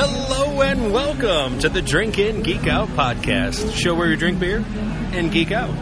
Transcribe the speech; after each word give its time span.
Hello 0.00 0.62
and 0.62 0.92
welcome 0.92 1.58
to 1.58 1.68
the 1.68 1.82
Drink 1.82 2.20
In 2.20 2.44
Geek 2.44 2.68
Out 2.68 2.86
podcast, 2.90 3.74
show 3.74 3.96
where 3.96 4.06
you 4.06 4.14
drink 4.16 4.38
beer 4.38 4.64
and 4.68 5.32
geek 5.32 5.50
out. 5.50 5.74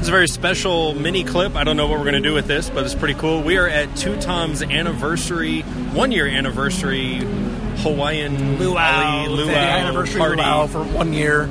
It's 0.00 0.08
a 0.08 0.10
very 0.10 0.26
special 0.26 0.92
mini 0.94 1.22
clip. 1.22 1.54
I 1.54 1.62
don't 1.62 1.76
know 1.76 1.86
what 1.86 1.98
we're 1.98 2.10
going 2.10 2.20
to 2.20 2.28
do 2.28 2.34
with 2.34 2.48
this, 2.48 2.68
but 2.68 2.84
it's 2.84 2.96
pretty 2.96 3.14
cool. 3.14 3.44
We 3.44 3.58
are 3.58 3.68
at 3.68 3.94
Two 3.96 4.20
Tom's 4.20 4.60
anniversary, 4.64 5.60
one 5.60 6.10
year 6.10 6.26
anniversary 6.26 7.18
Hawaiian 7.18 8.58
Luau 8.58 8.76
Ali. 8.76 9.28
Luau 9.28 9.52
anniversary 9.54 10.18
party. 10.18 10.42
luau 10.42 10.66
for 10.66 10.82
one 10.82 11.12
year. 11.12 11.48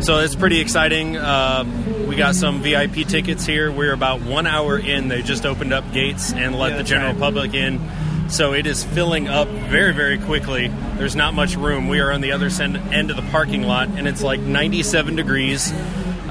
So 0.00 0.18
it's 0.18 0.34
pretty 0.34 0.58
exciting. 0.58 1.16
Uh, 1.16 1.64
we 2.08 2.16
got 2.16 2.34
some 2.34 2.60
VIP 2.60 3.06
tickets 3.06 3.46
here. 3.46 3.70
We're 3.70 3.92
about 3.92 4.20
one 4.20 4.48
hour 4.48 4.80
in. 4.80 5.06
They 5.06 5.22
just 5.22 5.46
opened 5.46 5.72
up 5.72 5.92
gates 5.92 6.32
and 6.32 6.58
let 6.58 6.72
Yeah, 6.72 6.78
the 6.78 6.82
general 6.82 7.12
right. 7.12 7.20
public 7.20 7.54
in. 7.54 7.78
So 8.32 8.54
it 8.54 8.66
is 8.66 8.82
filling 8.82 9.28
up 9.28 9.46
very, 9.46 9.92
very 9.92 10.16
quickly. 10.16 10.68
There's 10.96 11.14
not 11.14 11.34
much 11.34 11.54
room. 11.54 11.88
We 11.88 12.00
are 12.00 12.10
on 12.10 12.22
the 12.22 12.32
other 12.32 12.48
end 12.58 13.10
of 13.10 13.16
the 13.16 13.28
parking 13.30 13.64
lot, 13.64 13.88
and 13.88 14.08
it's 14.08 14.22
like 14.22 14.40
97 14.40 15.16
degrees, 15.16 15.70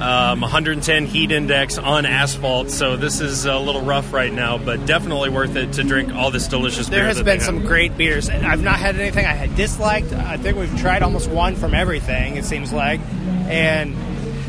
um, 0.00 0.40
110 0.40 1.06
heat 1.06 1.30
index 1.30 1.78
on 1.78 2.04
asphalt. 2.04 2.70
So 2.72 2.96
this 2.96 3.20
is 3.20 3.44
a 3.44 3.56
little 3.56 3.82
rough 3.82 4.12
right 4.12 4.32
now, 4.32 4.58
but 4.58 4.84
definitely 4.84 5.30
worth 5.30 5.54
it 5.54 5.74
to 5.74 5.84
drink 5.84 6.12
all 6.12 6.32
this 6.32 6.48
delicious 6.48 6.88
beer. 6.88 6.98
There 6.98 7.06
has 7.06 7.22
been 7.22 7.38
some 7.38 7.64
great 7.64 7.96
beers. 7.96 8.28
I've 8.28 8.64
not 8.64 8.80
had 8.80 8.96
anything 8.96 9.24
I 9.24 9.34
had 9.34 9.54
disliked. 9.54 10.12
I 10.12 10.38
think 10.38 10.58
we've 10.58 10.80
tried 10.80 11.04
almost 11.04 11.30
one 11.30 11.54
from 11.54 11.72
everything. 11.72 12.34
It 12.34 12.44
seems 12.44 12.72
like, 12.72 12.98
and 13.46 13.96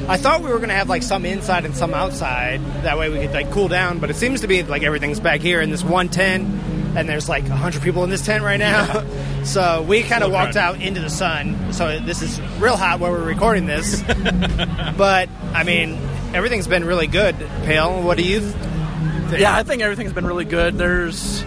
I 0.07 0.17
thought 0.17 0.41
we 0.41 0.49
were 0.49 0.57
going 0.57 0.70
to 0.70 0.76
have 0.76 0.90
like 0.90 1.04
some 1.04 1.23
inside 1.23 1.65
and 1.65 1.76
some 1.76 1.93
outside. 1.93 2.62
That 2.81 2.98
way 2.98 3.09
we 3.09 3.20
could 3.20 3.32
like 3.32 3.51
cool 3.51 3.67
down. 3.67 3.99
But 3.99 4.10
it 4.10 4.15
seems 4.15 4.41
to 4.41 4.48
be 4.48 4.63
like 4.63 4.82
everything's 4.82 5.20
back 5.20 5.40
here 5.40 5.62
in 5.62 5.70
this 5.70 5.84
one 5.84 6.10
tent, 6.10 6.48
and 6.96 7.10
there's 7.10 7.27
like 7.27 7.48
hundred 7.48 7.82
people 7.82 8.04
in 8.04 8.10
this 8.10 8.26
tent 8.26 8.44
right 8.44 8.58
now. 8.58 9.05
so 9.44 9.82
we 9.84 10.04
kind 10.04 10.24
of 10.24 10.32
walked 10.32 10.55
out 10.55 10.82
into 10.82 11.02
the 11.02 11.10
sun. 11.10 11.74
So 11.74 12.00
this 12.00 12.22
is 12.22 12.40
real 12.60 12.77
hot 12.77 13.00
where 13.00 13.12
we're 13.12 13.26
recording 13.26 13.66
this. 13.66 14.02
but 14.98 15.30
I 15.54 15.63
mean, 15.66 15.98
everything's 16.34 16.68
been 16.68 16.85
really 16.85 17.08
good. 17.08 17.35
Pale, 17.66 18.02
what 18.04 18.18
do 18.18 18.24
you? 18.24 18.40
Th- 18.40 18.54
think? 19.34 19.41
Yeah, 19.41 19.55
I 19.55 19.63
think 19.63 19.82
everything's 19.82 20.13
been 20.13 20.26
really 20.26 20.46
good. 20.46 20.77
There's 20.77 21.44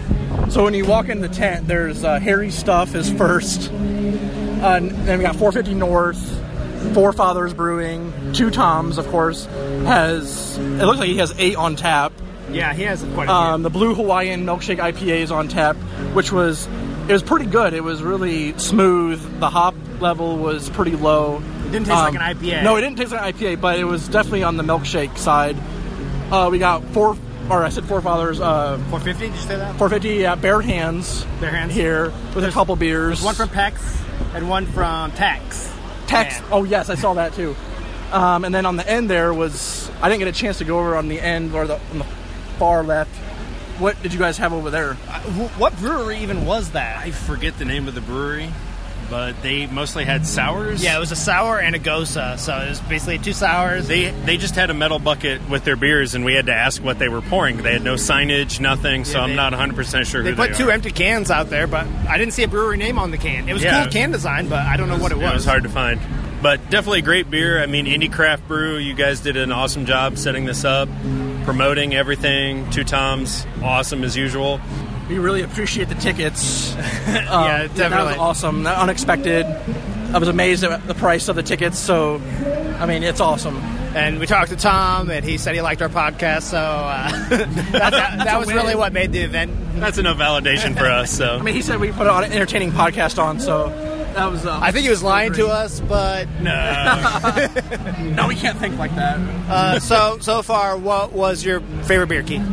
so 0.49 0.63
when 0.63 0.73
you 0.73 0.85
walk 0.85 1.09
in 1.09 1.21
the 1.21 1.29
tent, 1.29 1.67
there's 1.67 2.03
uh, 2.03 2.19
Harry 2.19 2.51
Stuff 2.51 2.95
is 2.95 3.11
first, 3.11 3.71
uh, 3.71 3.75
and 3.75 4.91
then 4.91 5.19
we 5.19 5.23
got 5.25 5.35
450 5.35 5.73
North, 5.73 6.93
Forefathers 6.93 7.53
Brewing, 7.53 8.33
Two 8.33 8.49
Toms, 8.49 8.97
of 8.97 9.07
course, 9.07 9.45
has 9.45 10.57
it 10.57 10.85
looks 10.85 10.99
like 10.99 11.09
he 11.09 11.17
has 11.17 11.33
eight 11.37 11.55
on 11.55 11.75
tap. 11.75 12.13
Yeah, 12.51 12.73
he 12.73 12.83
has 12.83 13.01
quite 13.13 13.25
a 13.25 13.27
few. 13.27 13.33
Um, 13.33 13.63
the 13.63 13.69
Blue 13.69 13.93
Hawaiian 13.95 14.45
Milkshake 14.45 14.77
IPA 14.79 15.21
is 15.21 15.31
on 15.31 15.47
tap, 15.47 15.75
which 16.13 16.31
was 16.31 16.67
it 17.07 17.13
was 17.13 17.23
pretty 17.23 17.45
good. 17.45 17.73
It 17.73 17.83
was 17.83 18.01
really 18.03 18.57
smooth. 18.57 19.39
The 19.39 19.49
hop 19.49 19.75
level 19.99 20.37
was 20.37 20.69
pretty 20.69 20.95
low. 20.95 21.37
It 21.67 21.71
didn't 21.71 21.87
taste 21.87 21.89
like 21.89 22.15
an 22.15 22.21
IPA. 22.21 22.63
No, 22.63 22.75
it 22.75 22.81
didn't 22.81 22.97
taste 22.97 23.11
like 23.11 23.35
an 23.41 23.57
IPA, 23.57 23.61
but 23.61 23.79
it 23.79 23.83
was 23.85 24.07
definitely 24.07 24.43
on 24.43 24.57
the 24.57 24.63
milkshake 24.63 25.17
side. 25.17 25.57
Uh, 26.31 26.49
we 26.51 26.59
got 26.59 26.83
four, 26.89 27.17
or 27.49 27.63
I 27.63 27.69
said 27.69 27.85
Forefathers, 27.85 28.41
uh, 28.41 28.77
450, 28.89 29.27
did 29.27 29.33
you 29.33 29.41
say 29.41 29.55
that? 29.55 29.77
450 29.77 30.25
at 30.25 30.41
Bare 30.41 30.61
Hands. 30.61 31.25
Bare 31.39 31.49
Hands. 31.51 31.73
here 31.73 32.11
with 32.35 32.43
a 32.43 32.51
couple 32.51 32.75
beers. 32.75 33.21
One 33.23 33.35
from 33.35 33.49
Pex 33.49 33.79
and 34.33 34.49
one 34.49 34.65
from 34.65 35.11
Tex. 35.13 35.73
Tex. 36.07 36.39
Man. 36.41 36.49
Oh 36.51 36.63
yes, 36.63 36.89
I 36.89 36.95
saw 36.95 37.13
that 37.15 37.33
too. 37.33 37.55
Um, 38.11 38.45
and 38.45 38.53
then 38.55 38.65
on 38.65 38.77
the 38.77 38.89
end 38.89 39.09
there 39.09 39.33
was 39.33 39.89
I 40.01 40.09
didn't 40.09 40.19
get 40.19 40.27
a 40.29 40.31
chance 40.37 40.59
to 40.59 40.63
go 40.65 40.79
over 40.79 40.95
on 40.95 41.07
the 41.09 41.19
end 41.19 41.53
or 41.53 41.67
the 41.67 41.79
on 41.91 41.99
the 41.99 42.05
far 42.57 42.83
left. 42.83 43.15
What 43.79 44.01
did 44.01 44.11
you 44.13 44.19
guys 44.19 44.37
have 44.37 44.53
over 44.53 44.69
there? 44.71 44.91
Uh, 45.07 45.19
wh- 45.21 45.59
what 45.59 45.77
brewery 45.77 46.17
even 46.19 46.45
was 46.45 46.71
that? 46.71 46.97
I 46.97 47.11
forget 47.11 47.57
the 47.59 47.65
name 47.65 47.87
of 47.87 47.93
the 47.93 48.01
brewery, 48.01 48.49
but 49.09 49.39
they 49.43 49.67
mostly 49.67 50.03
had 50.03 50.25
sours. 50.25 50.83
yeah, 50.83 50.97
it 50.97 50.99
was 50.99 51.11
a 51.11 51.15
sour 51.15 51.59
and 51.59 51.75
a 51.75 51.79
gose, 51.79 52.39
so 52.39 52.57
it 52.57 52.69
was 52.69 52.79
basically 52.81 53.19
two 53.19 53.33
sours. 53.33 53.87
They 53.87 54.09
they 54.25 54.37
just 54.37 54.55
had 54.55 54.71
a 54.71 54.73
metal 54.73 54.97
bucket 54.97 55.47
with 55.47 55.63
their 55.63 55.75
beers, 55.75 56.15
and 56.15 56.25
we 56.25 56.33
had 56.33 56.47
to 56.47 56.53
ask 56.55 56.83
what 56.83 56.97
they 56.97 57.07
were 57.07 57.21
pouring. 57.21 57.57
They 57.57 57.73
had 57.73 57.83
no 57.83 57.93
signage, 57.93 58.59
nothing. 58.59 59.05
So 59.05 59.19
Yeah, 59.19 59.25
I'm 59.25 59.35
not 59.35 59.51
100 59.53 59.75
percent 59.75 60.07
sure 60.07 60.23
They 60.23 60.31
who 60.31 60.35
put 60.35 60.51
they 60.53 60.57
two 60.57 60.69
are. 60.69 60.71
empty 60.71 60.89
cans 60.91 61.29
out 61.29 61.51
there, 61.51 61.67
but 61.67 61.85
I 62.09 62.17
didn't 62.17 62.33
see 62.33 62.43
a 62.43 62.47
brewery 62.47 62.77
name 62.77 62.97
on 62.97 63.11
the 63.11 63.17
can. 63.19 63.47
It 63.47 63.53
was 63.53 63.61
Yeah. 63.63 63.83
cool 63.83 63.91
can 63.91 64.11
design, 64.11 64.49
but 64.49 64.59
I 64.65 64.75
don't 64.77 64.89
know 64.89 64.97
what 64.97 65.11
it 65.11 65.19
was. 65.19 65.29
It 65.31 65.35
was 65.35 65.45
hard 65.45 65.63
to 65.63 65.69
find, 65.69 66.01
but 66.41 66.67
definitely 66.71 67.03
great 67.03 67.29
beer. 67.29 67.61
I 67.61 67.67
mean, 67.67 67.85
Indy 67.85 68.09
Craft 68.09 68.47
Brew, 68.47 68.77
you 68.77 68.95
guys 68.95 69.19
did 69.19 69.37
an 69.37 69.51
awesome 69.51 69.85
job 69.85 70.17
setting 70.17 70.45
this 70.45 70.65
up, 70.65 70.89
promoting 71.47 71.95
everything. 71.95 72.69
Two 72.71 72.83
Toms, 72.83 73.47
awesome 73.63 74.03
as 74.03 74.17
usual. 74.17 74.59
We 75.07 75.17
really 75.17 75.43
appreciate 75.43 75.87
the 75.87 75.95
tickets. 75.95 76.75
Um, 77.07 77.45
Yeah, 77.45 77.67
That 77.67 77.75
definitely. 77.75 78.11
was 78.11 78.17
awesome. 78.19 78.63
That 78.63 78.77
unexpected. 78.79 79.45
I 79.45 80.17
was 80.17 80.27
amazed 80.27 80.65
at 80.65 80.85
the 80.85 80.93
price 80.93 81.29
of 81.29 81.37
the 81.37 81.43
tickets. 81.43 81.79
So, 81.79 82.21
I 82.79 82.85
mean, 82.85 83.01
it's 83.01 83.21
awesome. 83.21 83.55
And 83.95 84.19
we 84.19 84.25
talked 84.27 84.49
to 84.49 84.57
Tom, 84.57 85.09
and 85.09 85.23
he 85.23 85.37
said 85.37 85.55
he 85.55 85.61
liked 85.61 85.81
our 85.81 85.87
podcast, 85.87 86.43
so 86.43 86.57
uh, 86.57 87.09
that, 87.29 87.71
that, 87.71 87.91
that 88.25 88.39
was 88.39 88.53
really 88.53 88.75
what 88.75 88.91
made 88.91 89.13
the 89.13 89.21
event. 89.21 89.51
That's 89.79 89.97
enough 89.97 90.17
validation 90.17 90.77
for 90.77 90.85
us. 90.85 91.11
So 91.11 91.37
I 91.37 91.41
mean, 91.41 91.55
he 91.55 91.61
said 91.61 91.79
we 91.79 91.91
put 91.93 92.07
an 92.07 92.25
entertaining 92.31 92.71
podcast 92.71 93.21
on, 93.23 93.39
so 93.39 93.69
that 94.17 94.31
was. 94.31 94.45
Uh, 94.45 94.59
I 94.61 94.71
think 94.71 94.83
he 94.83 94.89
was 94.89 95.01
lying 95.03 95.33
to 95.33 95.47
us, 95.47 95.79
but 95.79 96.27
no, 96.41 96.51
No, 98.15 98.27
we 98.27 98.35
can't 98.35 98.57
think 98.57 98.77
like 98.77 98.93
that. 98.95 99.17
uh, 99.49 99.79
so 99.79 100.17
so 100.19 100.41
far, 100.41 100.77
what 100.77 101.13
was 101.13 101.43
your 101.45 101.61
favorite 101.83 102.07
beer, 102.07 102.23
Keith? 102.23 102.43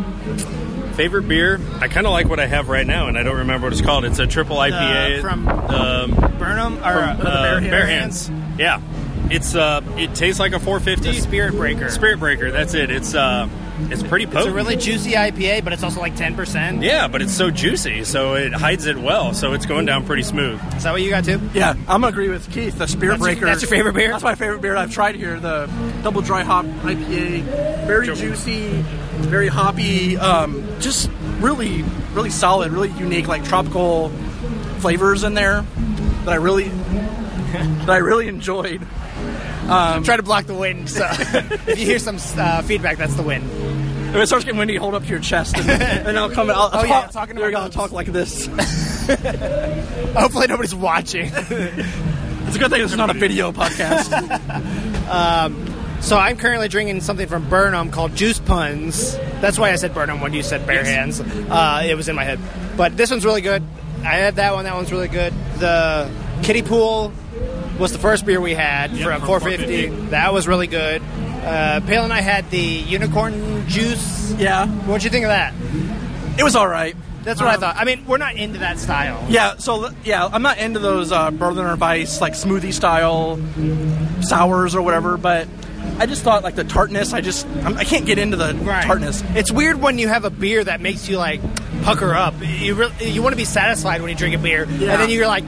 favorite 0.94 1.26
beer. 1.26 1.60
I 1.80 1.88
kind 1.88 2.06
of 2.06 2.12
like 2.12 2.28
what 2.28 2.38
I 2.38 2.46
have 2.46 2.68
right 2.68 2.86
now, 2.86 3.08
and 3.08 3.18
I 3.18 3.24
don't 3.24 3.38
remember 3.38 3.66
what 3.66 3.72
it's 3.72 3.82
called. 3.82 4.04
It's 4.04 4.20
a 4.20 4.28
triple 4.28 4.56
IPA 4.58 5.18
Uh, 5.18 5.20
from 5.22 5.48
um, 5.48 6.10
Burn 6.38 6.56
'Em 6.56 6.78
or 6.78 6.82
uh, 6.86 7.16
uh, 7.16 7.42
Bear 7.42 7.60
Bare 7.68 7.86
Hands? 7.86 8.28
Hands. 8.28 8.60
Yeah, 8.60 8.80
it's 9.28 9.56
uh, 9.56 9.80
it 9.96 10.14
tastes 10.14 10.38
like 10.38 10.52
a 10.52 10.60
450 10.60 11.10
The 11.16 11.20
Spirit 11.20 11.54
Breaker. 11.54 11.88
Spirit 11.90 12.20
Breaker. 12.20 12.52
That's 12.52 12.74
it. 12.74 12.90
It's 12.92 13.12
uh, 13.12 13.48
it's 13.90 14.02
pretty 14.02 14.24
It's 14.26 14.46
a 14.46 14.50
really 14.52 14.76
juicy 14.76 15.12
IPA, 15.12 15.64
but 15.64 15.72
it's 15.72 15.82
also 15.82 16.00
like 16.00 16.14
ten 16.16 16.34
percent. 16.36 16.82
yeah, 16.82 17.08
but 17.08 17.22
it's 17.22 17.32
so 17.32 17.50
juicy, 17.50 18.04
so 18.04 18.34
it 18.34 18.52
hides 18.52 18.86
it 18.86 18.96
well. 18.96 19.34
So 19.34 19.52
it's 19.52 19.66
going 19.66 19.86
down 19.86 20.06
pretty 20.06 20.22
smooth. 20.22 20.60
Is 20.76 20.84
that 20.84 20.92
what 20.92 21.02
you 21.02 21.10
got 21.10 21.24
too? 21.24 21.40
Yeah, 21.54 21.70
I'm 21.72 22.00
gonna 22.00 22.06
agree 22.08 22.28
with 22.28 22.50
Keith. 22.52 22.78
The 22.78 22.86
Spirit 22.86 23.14
That's 23.18 23.20
your- 23.20 23.34
Breaker. 23.34 23.46
that's 23.46 23.62
your 23.62 23.70
favorite 23.70 23.94
beer? 23.94 24.10
That's 24.10 24.22
my 24.24 24.34
favorite 24.36 24.60
beer 24.60 24.76
I've 24.76 24.92
tried 24.92 25.16
here. 25.16 25.38
The 25.40 25.68
double 26.02 26.20
dry 26.22 26.42
hop 26.42 26.64
IPA, 26.66 27.42
very 27.86 28.06
Sure. 28.06 28.14
juicy, 28.14 28.68
very 29.18 29.48
hoppy. 29.48 30.16
Um, 30.18 30.64
just 30.80 31.10
really, 31.40 31.82
really 32.12 32.30
solid, 32.30 32.72
really 32.72 32.90
unique, 32.90 33.26
like 33.28 33.44
tropical 33.44 34.10
flavors 34.78 35.24
in 35.24 35.34
there 35.34 35.64
that 36.24 36.32
I 36.32 36.36
really, 36.36 36.68
that 37.52 37.90
I 37.90 37.96
really 37.98 38.28
enjoyed. 38.28 38.86
I'm 39.70 40.04
trying 40.04 40.18
to 40.18 40.22
block 40.24 40.46
the 40.46 40.54
wind, 40.54 40.90
so 40.90 41.06
if 41.10 41.78
you 41.78 41.86
hear 41.86 41.98
some 41.98 42.16
uh, 42.36 42.62
feedback, 42.62 42.98
that's 42.98 43.14
the 43.14 43.22
wind. 43.22 43.48
If 44.10 44.16
it 44.16 44.26
starts 44.28 44.44
getting 44.44 44.58
windy, 44.58 44.76
hold 44.76 44.94
up 44.94 45.02
to 45.02 45.08
your 45.08 45.18
chest, 45.18 45.56
and, 45.56 45.68
and 46.06 46.18
I'll 46.18 46.30
come. 46.30 46.48
I'll, 46.50 46.70
I'll 46.72 46.80
Oh, 46.80 46.84
yeah, 46.84 47.00
talk, 47.02 47.10
talking 47.10 47.34
there 47.36 47.46
we 47.46 47.52
about 47.52 47.64
I'll 47.64 47.70
talk 47.70 47.90
like 47.92 48.06
this. 48.08 48.46
Hopefully, 50.16 50.46
nobody's 50.46 50.74
watching. 50.74 51.30
It's 52.46 52.56
a 52.56 52.58
good 52.58 52.70
thing 52.70 52.82
it's 52.82 52.94
not 52.94 53.08
a 53.10 53.14
video 53.14 53.50
podcast. 53.52 54.04
so 56.02 56.16
I'm 56.16 56.36
currently 56.36 56.68
drinking 56.68 57.00
something 57.00 57.26
from 57.26 57.48
Burn 57.48 57.74
'Em 57.74 57.90
called 57.90 58.14
Juice 58.14 58.38
Puns. 58.38 59.16
That's 59.40 59.58
why 59.58 59.72
I 59.72 59.76
said 59.76 59.94
Burn 59.94 60.10
'Em 60.10 60.20
when 60.20 60.34
you 60.34 60.42
said 60.42 60.64
Bare 60.66 60.84
Hands. 60.84 61.18
Uh, 61.20 61.82
it 61.84 61.96
was 61.96 62.08
in 62.08 62.14
my 62.14 62.22
head, 62.22 62.38
but 62.76 62.96
this 62.98 63.10
one's 63.10 63.24
really 63.24 63.40
good. 63.40 63.62
I 64.02 64.16
had 64.16 64.36
that 64.36 64.54
one. 64.54 64.64
That 64.66 64.74
one's 64.76 64.92
really 64.92 65.08
good. 65.08 65.32
The 65.58 66.08
Kiddie 66.42 66.62
Pool 66.62 67.12
was 67.78 67.92
the 67.92 67.98
first 67.98 68.24
beer 68.26 68.40
we 68.40 68.54
had 68.54 68.90
from 68.90 69.20
from 69.20 69.26
450. 69.26 69.86
450. 69.88 70.10
That 70.10 70.32
was 70.32 70.46
really 70.48 70.66
good. 70.66 71.02
Uh, 71.44 71.80
Pale 71.86 72.04
and 72.04 72.12
I 72.12 72.20
had 72.20 72.50
the 72.50 72.58
unicorn 72.58 73.66
juice. 73.68 74.32
yeah, 74.38 74.66
What'd 74.66 75.04
you 75.04 75.10
think 75.10 75.24
of 75.24 75.28
that? 75.30 75.52
it 76.38 76.42
was 76.42 76.56
all 76.56 76.66
right. 76.68 76.96
That's 77.22 77.40
what 77.40 77.48
I 77.48 77.54
Um, 77.54 77.60
thought. 77.60 77.76
I 77.78 77.84
mean, 77.84 78.04
we're 78.06 78.18
not 78.18 78.34
into 78.36 78.58
that 78.58 78.78
style. 78.78 79.24
Yeah, 79.30 79.56
so 79.56 79.88
yeah, 80.04 80.26
I'm 80.30 80.42
not 80.42 80.58
into 80.58 80.78
those 80.78 81.10
uh, 81.10 81.30
Berliner 81.30 81.74
Weiss 81.76 82.20
like 82.20 82.34
smoothie 82.34 82.72
style 82.72 83.38
sours 84.22 84.74
or 84.74 84.82
whatever, 84.82 85.16
but 85.16 85.48
I 85.98 86.06
just 86.06 86.22
thought 86.22 86.42
like 86.42 86.54
the 86.54 86.64
tartness. 86.64 87.12
I 87.12 87.20
just 87.20 87.46
I'm, 87.64 87.76
I 87.76 87.84
can't 87.84 88.04
get 88.06 88.18
into 88.18 88.36
the 88.36 88.54
Right. 88.54 88.84
tartness. 88.84 89.22
It's 89.34 89.50
weird 89.50 89.80
when 89.80 89.98
you 89.98 90.08
have 90.08 90.24
a 90.24 90.30
beer 90.30 90.62
that 90.64 90.80
makes 90.80 91.08
you 91.08 91.16
like 91.18 91.40
pucker 91.82 92.14
up. 92.14 92.34
You 92.42 92.74
really, 92.74 93.10
you 93.10 93.22
want 93.22 93.32
to 93.32 93.36
be 93.38 93.44
satisfied 93.44 94.00
when 94.00 94.10
you 94.10 94.16
drink 94.16 94.34
a 94.34 94.38
beer, 94.38 94.64
Yeah. 94.70 94.92
and 94.92 95.02
then 95.02 95.10
you're 95.10 95.26
like, 95.26 95.44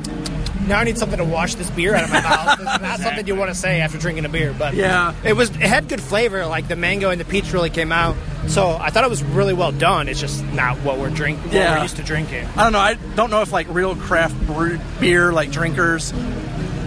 now 0.66 0.78
I 0.78 0.84
need 0.84 0.98
something 0.98 1.18
to 1.18 1.24
wash 1.24 1.54
this 1.54 1.70
beer 1.70 1.94
out 1.94 2.04
of 2.04 2.10
my 2.10 2.20
mouth. 2.20 2.58
It's 2.60 2.82
not 2.82 3.00
something 3.06 3.26
you 3.26 3.34
want 3.36 3.50
to 3.50 3.54
say 3.54 3.80
after 3.80 3.98
drinking 3.98 4.24
a 4.24 4.28
beer, 4.28 4.54
but 4.58 4.74
Yeah. 4.74 5.14
it 5.24 5.34
was. 5.34 5.50
It 5.50 5.56
had 5.62 5.88
good 5.88 6.00
flavor. 6.00 6.46
Like 6.46 6.68
the 6.68 6.76
mango 6.76 7.10
and 7.10 7.20
the 7.20 7.24
peach 7.24 7.52
really 7.52 7.70
came 7.70 7.92
out. 7.92 8.16
So 8.48 8.76
I 8.80 8.90
thought 8.90 9.04
it 9.04 9.10
was 9.10 9.22
really 9.24 9.54
well 9.54 9.72
done. 9.72 10.08
It's 10.08 10.20
just 10.20 10.44
not 10.52 10.76
what 10.78 10.98
we're 10.98 11.10
drinking. 11.10 11.44
What 11.44 11.52
Yeah. 11.54 11.76
we're 11.76 11.82
used 11.82 11.96
to 11.96 12.02
drinking. 12.02 12.46
I 12.56 12.62
don't 12.64 12.72
know. 12.72 12.78
I 12.78 12.94
don't 13.14 13.30
know 13.30 13.42
if 13.42 13.52
like 13.52 13.66
real 13.70 13.96
craft 13.96 14.34
brewed 14.46 14.80
beer 15.00 15.32
like 15.32 15.50
drinkers 15.50 16.12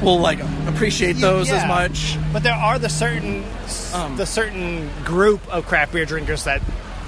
will 0.01 0.19
like 0.19 0.39
appreciate 0.67 1.13
those 1.17 1.49
Yeah. 1.49 1.55
as 1.57 1.67
much. 1.67 2.17
But 2.31 2.43
there 2.43 2.53
are 2.55 2.79
the 2.79 2.89
certain 2.89 3.43
Um, 3.93 4.15
the 4.17 4.25
certain 4.25 4.89
group 5.03 5.41
of 5.53 5.65
craft 5.67 5.91
beer 5.93 6.05
drinkers 6.05 6.43
that 6.45 6.61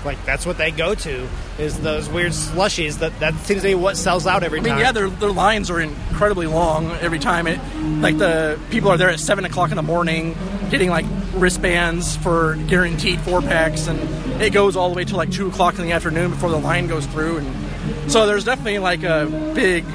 like 0.06 0.24
that's 0.26 0.46
what 0.46 0.58
they 0.58 0.72
go 0.72 0.96
to 0.96 1.28
is 1.60 1.80
those 1.80 2.10
weird 2.10 2.32
slushies. 2.32 3.00
That 3.00 3.18
that 3.20 3.36
seems 3.36 3.62
to 3.62 3.68
be 3.70 3.76
what 3.76 3.98
sells 3.98 4.26
out 4.28 4.44
every 4.44 4.60
I 4.60 4.64
mean, 4.64 4.74
time. 4.74 4.80
yeah, 4.80 4.92
their, 4.92 5.10
their 5.10 5.32
lines 5.32 5.70
are 5.70 5.80
incredibly 5.80 6.48
long 6.48 6.92
every 7.02 7.20
time. 7.20 7.48
It 7.48 7.60
like 8.02 8.18
the 8.18 8.60
people 8.70 8.90
are 8.90 8.98
there 8.98 9.10
at 9.10 9.20
seven 9.20 9.46
o'clock 9.46 9.70
in 9.72 9.76
the 9.76 9.84
morning, 9.84 10.36
getting 10.70 10.90
like 10.90 11.06
wristbands 11.34 12.16
for 12.18 12.56
guaranteed 12.68 13.20
four 13.22 13.42
packs, 13.42 13.88
and 13.88 14.42
it 14.42 14.52
goes 14.54 14.76
all 14.76 14.90
the 14.90 14.96
way 14.96 15.06
to 15.06 15.16
like 15.16 15.32
two 15.32 15.48
o'clock 15.48 15.78
in 15.78 15.86
the 15.86 15.92
afternoon 15.92 16.32
before 16.32 16.50
the 16.50 16.60
line 16.60 16.88
goes 16.88 17.06
through. 17.08 17.38
And 17.38 18.12
so 18.12 18.26
there's 18.28 18.44
definitely 18.44 18.80
like 18.80 19.04
a 19.04 19.28
big, 19.54 19.86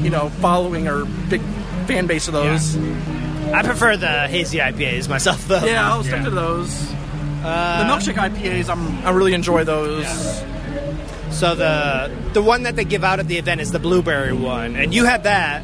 you 0.00 0.10
know, 0.10 0.28
following 0.40 0.88
or 0.88 1.04
big 1.04 1.40
fan 1.86 2.06
base 2.06 2.28
of 2.28 2.34
those. 2.34 2.76
Yeah, 2.76 3.58
I 3.58 3.62
prefer 3.62 3.96
the 3.96 4.28
hazy 4.28 4.58
IPAs 4.58 5.08
myself, 5.08 5.46
though. 5.48 5.64
Yeah, 5.64 5.90
I'll 5.92 6.04
stick 6.04 6.22
to 6.22 6.30
those. 6.30 6.92
The 7.42 7.84
milkshake 8.12 8.14
IPAs, 8.14 8.68
I'm 8.70 9.04
I 9.06 9.10
really 9.10 9.34
enjoy 9.34 9.64
those. 9.64 10.06
So 11.30 11.54
the 11.54 12.10
the 12.34 12.42
one 12.42 12.62
that 12.64 12.76
they 12.76 12.84
give 12.84 13.04
out 13.04 13.18
at 13.18 13.26
the 13.28 13.38
event 13.38 13.60
is 13.60 13.72
the 13.72 13.78
blueberry 13.78 14.32
one, 14.32 14.76
and 14.76 14.94
you 14.94 15.04
had 15.04 15.24
that. 15.24 15.62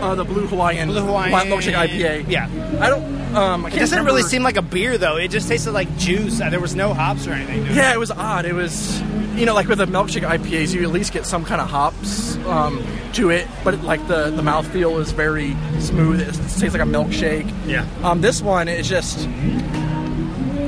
Uh, 0.00 0.14
the 0.14 0.24
blue 0.24 0.46
Hawaiian, 0.46 0.88
Blue 0.88 1.02
Hawaiian. 1.04 1.32
milkshake 1.48 1.74
IPA. 1.74 2.26
Yeah. 2.28 2.46
I 2.80 2.88
don't. 2.88 3.02
Um, 3.36 3.64
I 3.64 3.68
It 3.68 3.70
can't 3.72 3.80
doesn't 3.80 4.04
really 4.04 4.22
seem 4.22 4.42
like 4.44 4.56
a 4.56 4.62
beer 4.62 4.96
though. 4.96 5.16
It 5.16 5.28
just 5.28 5.48
tasted 5.48 5.72
like 5.72 5.94
juice. 5.98 6.38
There 6.38 6.60
was 6.60 6.74
no 6.76 6.94
hops 6.94 7.26
or 7.26 7.32
anything. 7.32 7.64
to 7.64 7.70
it. 7.72 7.74
Yeah, 7.76 7.92
it 7.92 7.98
was 7.98 8.10
odd. 8.12 8.44
It 8.46 8.54
was, 8.54 9.00
you 9.34 9.44
know, 9.44 9.54
like 9.54 9.66
with 9.68 9.78
the 9.78 9.86
milkshake 9.86 10.22
IPAs, 10.26 10.72
you 10.72 10.82
at 10.84 10.90
least 10.90 11.12
get 11.12 11.26
some 11.26 11.44
kind 11.44 11.60
of 11.60 11.68
hops 11.68 12.36
um, 12.46 12.82
to 13.14 13.30
it, 13.30 13.46
but 13.64 13.74
it, 13.74 13.82
like 13.82 14.06
the 14.08 14.30
the 14.30 14.42
mouthfeel 14.42 15.00
is 15.00 15.10
very 15.10 15.54
smooth. 15.80 16.20
It 16.20 16.32
tastes 16.32 16.62
like 16.62 16.74
a 16.76 16.90
milkshake. 16.90 17.52
Yeah. 17.66 17.84
Um, 18.04 18.20
this 18.20 18.40
one 18.40 18.68
is 18.68 18.88
just, 18.88 19.28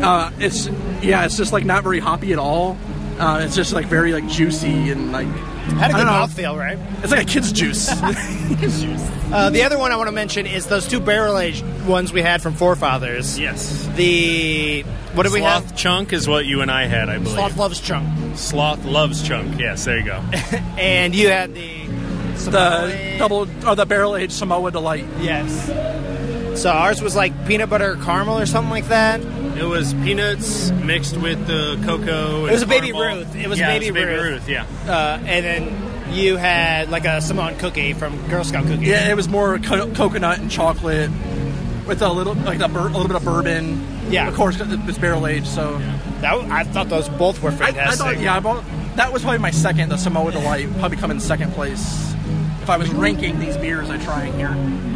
uh, 0.02 0.30
it's 0.38 0.66
yeah, 1.02 1.24
it's 1.24 1.36
just 1.36 1.52
like 1.52 1.64
not 1.64 1.82
very 1.82 1.98
hoppy 2.00 2.32
at 2.32 2.38
all. 2.38 2.76
Uh, 3.18 3.40
it's 3.42 3.54
just 3.54 3.72
like 3.74 3.86
very 3.86 4.12
like 4.14 4.26
juicy 4.28 4.90
and 4.90 5.12
like 5.12 5.26
Had 5.26 5.90
a 5.90 5.94
good 5.94 6.06
mouthfeel, 6.06 6.58
right? 6.58 6.78
it's 7.02 7.12
like 7.12 7.22
a 7.22 7.24
kid's 7.30 7.52
juice. 7.52 7.88
Uh, 7.90 9.50
the 9.50 9.62
other 9.62 9.78
one 9.78 9.92
I 9.92 9.96
want 9.96 10.08
to 10.08 10.12
mention 10.12 10.46
is 10.46 10.66
those 10.66 10.88
two 10.88 11.00
barrel 11.00 11.38
aged 11.38 11.64
ones 11.86 12.12
we 12.12 12.22
had 12.22 12.40
from 12.42 12.54
Forefathers. 12.54 13.38
Yes. 13.38 13.86
The 13.96 14.82
what 15.14 15.24
did 15.24 15.32
we 15.32 15.42
have? 15.42 15.64
Sloth 15.64 15.76
chunk 15.76 16.12
is 16.12 16.26
what 16.26 16.46
you 16.46 16.62
and 16.62 16.70
I 16.70 16.86
had, 16.86 17.08
I 17.08 17.18
believe. 17.18 17.34
Sloth 17.34 17.56
loves 17.56 17.80
chunk, 17.80 18.36
Sloth 18.38 18.84
loves 18.84 19.22
chunk. 19.26 19.58
Yes, 19.60 19.84
there 19.84 19.98
you 19.98 20.04
go. 20.04 20.16
and 20.78 21.14
you 21.14 21.28
had 21.28 21.54
the 21.54 21.86
the 21.86 22.36
Samoa- 22.90 23.18
double 23.18 23.48
or 23.68 23.76
the 23.76 23.84
barrel 23.84 24.16
aged 24.16 24.32
Samoa 24.32 24.70
Delight. 24.70 25.04
Yes. 25.20 25.66
So 26.60 26.70
ours 26.70 27.02
was 27.02 27.14
like 27.14 27.32
peanut 27.46 27.68
butter 27.70 27.96
caramel 27.96 28.38
or 28.38 28.46
something 28.46 28.70
like 28.70 28.88
that. 28.88 29.20
It 29.60 29.64
was 29.64 29.92
peanuts 29.94 30.70
mixed 30.70 31.16
with 31.16 31.46
the 31.46 31.80
cocoa. 31.84 32.46
It 32.46 32.52
was 32.52 32.62
a 32.62 32.66
Baby 32.66 32.92
caramel. 32.92 33.18
Ruth. 33.18 33.36
It 33.36 33.46
was 33.48 33.58
yeah, 33.58 33.68
Baby 33.68 33.88
it 33.88 33.92
was 33.92 34.00
Baby 34.02 34.12
Ruth. 34.14 34.24
Ruth. 34.32 34.48
Yeah. 34.48 34.64
Uh, 34.86 35.18
and 35.24 35.44
then 35.44 36.12
you 36.14 36.36
had 36.36 36.90
like 36.90 37.04
a 37.04 37.20
Samoan 37.20 37.56
cookie 37.58 37.92
from 37.92 38.26
Girl 38.28 38.42
Scout 38.42 38.66
cookie. 38.66 38.86
Yeah, 38.86 39.10
it 39.10 39.14
was 39.16 39.28
more 39.28 39.58
co- 39.58 39.92
coconut 39.92 40.38
and 40.40 40.50
chocolate 40.50 41.10
with 41.86 42.00
a 42.02 42.08
little 42.12 42.34
like 42.34 42.60
a, 42.60 42.68
bur- 42.68 42.80
a 42.88 42.92
little 42.92 43.06
bit 43.08 43.16
of 43.16 43.24
bourbon. 43.24 43.86
Yeah. 44.10 44.26
of 44.28 44.34
course 44.34 44.56
it's 44.60 44.98
barrel 44.98 45.26
aged, 45.26 45.46
so. 45.46 45.78
That, 46.20 46.32
w- 46.32 46.52
I 46.52 46.64
thought 46.64 46.88
those 46.88 47.08
both 47.10 47.40
were 47.42 47.50
I, 47.50 47.54
I 47.54 47.56
fantastic. 47.72 47.98
thought, 47.98 48.18
yeah, 48.18 48.34
I 48.36 48.40
bought, 48.40 48.64
that 48.96 49.12
was 49.12 49.22
probably 49.22 49.38
my 49.38 49.52
second. 49.52 49.88
The 49.88 49.96
Samoa 49.96 50.32
Delight 50.32 50.66
would 50.66 50.76
probably 50.78 50.96
come 50.98 51.10
in 51.12 51.20
second 51.20 51.52
place 51.52 52.12
if 52.62 52.68
I 52.68 52.76
was 52.76 52.90
ranking 52.90 53.38
these 53.38 53.56
beers 53.56 53.88
I 53.88 53.98
trying 54.04 54.32
here. 54.34 54.54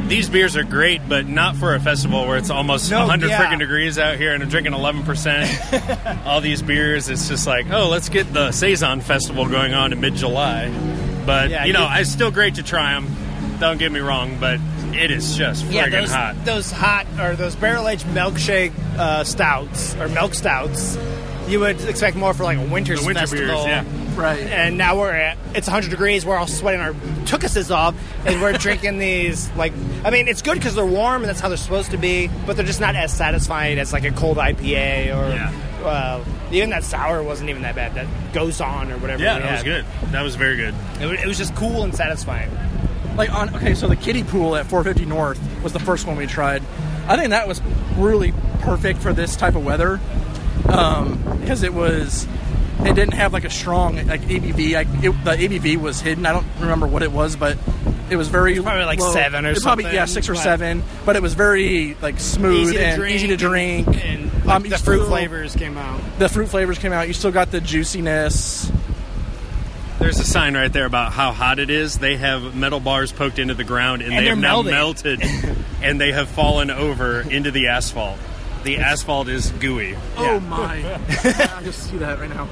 These 0.09 0.29
beers 0.29 0.55
are 0.57 0.65
great, 0.65 1.01
but 1.09 1.27
not 1.27 1.57
for 1.57 1.75
a 1.75 1.81
festival 1.81 2.27
where 2.27 2.37
it's 2.37 2.51
almost 2.51 2.91
No, 2.91 3.01
100 3.01 3.29
yeah. 3.31 3.43
freaking 3.47 3.59
degrees 3.59 3.99
out 3.99 4.17
here 4.17 4.35
and 4.35 4.43
I'm 4.43 4.49
drinking 4.51 4.73
11%. 4.75 6.25
All 6.27 6.41
these 6.41 6.61
beers, 6.63 7.09
it's 7.09 7.27
just 7.29 7.47
like, 7.47 7.67
oh, 7.71 7.89
let's 7.89 8.09
get 8.11 8.33
the 8.33 8.53
Saison 8.53 9.01
Festival 9.01 9.49
going 9.49 9.73
on 9.75 9.93
in 9.93 10.01
mid 10.01 10.15
July. 10.15 10.69
But, 11.25 11.51
Yeah, 11.51 11.65
you 11.65 11.73
know, 11.73 11.89
it's 11.91 12.11
still 12.11 12.31
great 12.31 12.57
to 12.57 12.63
try 12.63 12.93
them. 12.93 13.09
Don't 13.61 13.79
get 13.79 13.91
me 13.93 14.01
wrong, 14.01 14.37
but 14.39 14.61
it 14.93 15.11
is 15.11 15.37
just 15.37 15.65
yeah, 15.67 15.87
friggin' 15.87 15.93
those 16.03 16.11
hot. 16.13 16.45
those 16.45 16.71
hot 16.71 17.07
or 17.19 17.35
those 17.37 17.57
barrel 17.57 17.89
aged 17.89 18.05
milkshake 18.07 18.73
uh, 18.99 19.25
stouts 19.25 19.95
or 19.97 20.09
milk 20.09 20.35
stouts. 20.35 20.99
You 21.49 21.61
would 21.61 21.81
expect 21.83 22.17
more 22.17 22.35
for 22.35 22.43
like 22.45 22.59
a 22.59 22.67
winter 22.67 22.97
The 22.97 23.07
winter 23.07 23.21
festival. 23.21 23.47
beers, 23.65 23.67
yeah. 23.67 23.85
Right. 24.15 24.41
And 24.41 24.79
now 24.79 24.99
we're 24.99 25.11
at 25.13 25.37
it's 25.55 25.67
100 25.67 25.91
degrees. 25.91 26.25
We're 26.25 26.37
all 26.37 26.47
sweating 26.47 26.81
our 26.81 26.93
tookuses 27.25 27.75
off, 27.75 27.95
and 28.27 28.41
we're 28.41 28.53
drinking 28.53 28.99
these 28.99 29.51
like 29.53 29.73
I 30.05 30.11
mean 30.11 30.29
it's 30.29 30.43
good 30.43 30.55
because 30.55 30.75
they're 30.75 30.87
warm 30.87 31.23
and 31.23 31.29
that's 31.29 31.41
how 31.41 31.49
they're 31.49 31.57
supposed 31.57 31.91
to 31.93 31.97
be, 31.97 32.29
but 32.47 32.57
they're 32.57 32.65
just 32.67 32.81
not 32.81 32.95
as 32.97 33.13
satisfying 33.13 33.79
as 33.79 33.93
like 33.93 34.05
a 34.05 34.13
cold 34.13 34.37
IPA 34.39 35.17
or 35.17 35.29
Yeah. 35.35 35.53
uh, 35.85 36.25
even 36.53 36.71
that 36.71 36.85
sour 36.85 37.23
wasn't 37.23 37.51
even 37.51 37.63
that 37.63 37.75
bad. 37.75 37.95
That 37.95 38.07
goes 38.33 38.61
on 38.61 38.93
or 38.93 38.99
whatever. 38.99 39.23
Yeah, 39.23 39.37
we 39.37 39.43
that 39.43 39.53
was 39.53 39.63
good. 39.63 39.85
That 40.13 40.23
was 40.23 40.37
very 40.37 40.57
good. 40.57 40.75
It, 41.01 41.07
wa- 41.07 41.13
it 41.23 41.27
was 41.27 41.39
just 41.39 41.55
cool 41.57 41.83
and 41.83 41.95
satisfying. 41.95 42.51
Like 43.17 43.33
on 43.33 43.55
okay, 43.57 43.75
so 43.75 43.89
the 43.89 43.97
kiddie 43.97 44.25
pool 44.25 44.57
at 44.57 44.67
450 44.67 45.07
North 45.09 45.41
was 45.63 45.73
the 45.73 45.81
first 45.81 46.07
one 46.07 46.17
we 46.17 46.27
tried. 46.27 46.63
I 47.09 47.17
think 47.17 47.31
that 47.31 47.47
was 47.49 47.61
really 47.97 48.33
perfect 48.61 49.01
for 49.01 49.13
this 49.13 49.37
type 49.37 49.55
of 49.57 49.65
weather 49.65 50.01
um, 50.69 51.19
because 51.41 51.63
it 51.63 51.75
was. 51.75 52.27
It 52.81 52.95
didn't 52.95 53.15
have 53.15 53.33
like 53.33 53.45
a 53.45 53.51
strong 53.51 53.97
like 54.07 54.23
ABV. 54.23 54.75
Like 54.75 54.89
it, 55.03 55.25
the 55.25 55.31
ABV 55.59 55.77
was 55.81 56.01
hidden. 56.01 56.27
I 56.27 56.33
don't 56.33 56.47
remember 56.61 56.87
what 56.87 57.03
it 57.03 57.13
was, 57.13 57.37
but 57.37 57.57
it 58.11 58.17
was 58.17 58.29
very 58.29 58.61
probably 58.61 58.85
like 58.85 58.99
low. 59.01 59.13
seven 59.13 59.47
or 59.47 59.51
It 59.51 59.63
Probably 59.63 59.85
yeah, 59.85 60.05
six 60.05 60.29
or 60.29 60.35
but- 60.35 60.43
seven. 60.43 60.83
But 61.07 61.17
it 61.17 61.23
was 61.23 61.35
very 61.35 61.97
like 62.03 62.21
smooth 62.21 62.69
Easy 62.69 62.79
and 62.79 62.99
drink 63.01 63.15
easy 63.17 63.27
to 63.29 63.37
drink. 63.37 63.87
and 64.05 64.31
Um, 64.43 64.45
like, 64.45 64.65
you 64.65 64.71
the 64.71 64.79
fruit 64.79 64.97
still- 64.99 65.09
flavors 65.09 65.55
came 65.57 65.79
out. 65.79 66.01
The 66.19 66.29
fruit 66.29 66.49
flavors 66.49 66.79
came 66.79 66.93
out. 66.93 67.09
You 67.09 67.15
still 67.15 67.31
got 67.33 67.51
the 67.51 67.61
juiciness. 67.61 68.71
There's 70.01 70.19
a 70.21 70.25
sign 70.25 70.55
right 70.55 70.73
there 70.73 70.85
about 70.85 71.13
how 71.13 71.33
hot 71.33 71.59
it 71.59 71.71
is. 71.71 71.97
They 71.99 72.17
have 72.17 72.55
metal 72.55 72.81
bars 72.81 73.13
poked 73.13 73.39
into 73.39 73.55
the 73.55 73.65
ground 73.65 74.03
and, 74.03 74.11
And 74.13 74.19
they 74.19 74.25
they're 74.25 74.35
have 74.35 74.43
now 74.43 74.61
melted 74.63 75.23
and 75.83 75.99
they 76.01 76.13
have 76.13 76.29
fallen 76.29 76.71
over 76.71 77.21
into 77.23 77.51
the 77.53 77.69
asphalt. 77.69 78.19
The 78.65 78.79
asphalt 78.79 79.29
is 79.29 79.51
gooey. 79.53 79.95
Oh 80.17 80.41
my! 80.41 80.95
I 81.09 81.61
just 81.63 81.91
see 81.91 81.99
that 81.99 82.19
right 82.19 82.31
now. 82.31 82.49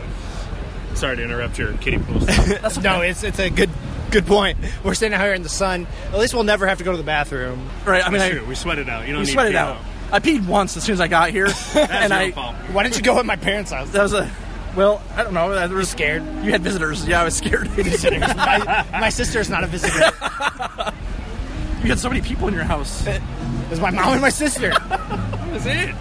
Sorry 0.95 1.17
to 1.17 1.25
interrupt 1.25 1.59
your 1.59 1.73
kiddie 1.79 1.99
pool. 1.99 2.19
That's 2.21 2.77
okay. 2.79 2.83
No, 2.89 3.01
it's 3.01 3.23
it's 3.23 3.39
a 3.39 3.49
good 3.49 3.71
good 4.11 4.27
point. 4.27 4.59
We're 4.85 4.93
sitting 4.95 5.15
out 5.15 5.23
here 5.25 5.33
in 5.33 5.43
the 5.43 5.49
sun. 5.49 5.87
At 6.13 6.19
least 6.19 6.35
we'll 6.35 6.45
never 6.45 6.67
have 6.67 6.79
to 6.79 6.85
go 6.85 6.91
to 6.91 6.99
the 6.99 7.03
bathroom. 7.03 7.69
right. 7.87 8.07
I 8.07 8.11
mean, 8.11 8.19
That's 8.19 8.35
I, 8.35 8.39
true. 8.39 8.47
We 8.47 8.55
sweat 8.55 8.79
it 8.79 8.89
out. 8.91 9.07
You 9.07 9.15
don't 9.15 9.23
You 9.23 9.27
need 9.27 9.33
sweat 9.33 9.47
it 9.47 9.53
pee 9.53 9.57
out. 9.57 9.79
I 10.13 10.21
peed 10.21 10.47
once 10.47 10.77
as 10.77 10.85
soon 10.85 10.93
as 10.93 11.01
I 11.01 11.09
got 11.09 11.31
here, 11.31 11.47
That's 11.73 11.77
and 11.77 12.11
your 12.11 12.19
I 12.21 12.31
fault. 12.33 12.55
Why 12.73 12.83
didn't 12.83 12.97
you 12.97 13.03
go 13.03 13.19
at 13.19 13.25
my 13.25 13.37
parents' 13.37 13.71
house? 13.73 13.89
that 13.91 14.03
was 14.03 14.13
a 14.13 14.31
well, 14.77 15.03
I 15.17 15.23
don't 15.23 15.35
know. 15.35 15.53
I 15.53 15.67
was 15.67 15.89
scared? 15.91 16.23
You 16.45 16.51
had 16.53 16.63
visitors. 16.63 17.07
Yeah, 17.07 17.23
I 17.23 17.25
was 17.25 17.37
scared. 17.37 17.69
you 17.77 17.85
my, 18.21 18.87
my 18.93 19.09
sister's 19.11 19.49
not 19.51 19.65
a 19.65 19.67
visitor. 19.67 20.11
You 21.83 21.89
had 21.89 21.99
so 21.99 22.09
many 22.09 22.21
people 22.21 22.49
in 22.49 22.55
your 22.55 22.65
house. 22.65 23.07
It 23.07 23.21
was 23.71 23.81
my 23.81 23.91
mom 23.91 24.13
and 24.13 24.23
my 24.23 24.29
sister. 24.31 24.73
That's 25.53 25.67
it. 25.67 25.95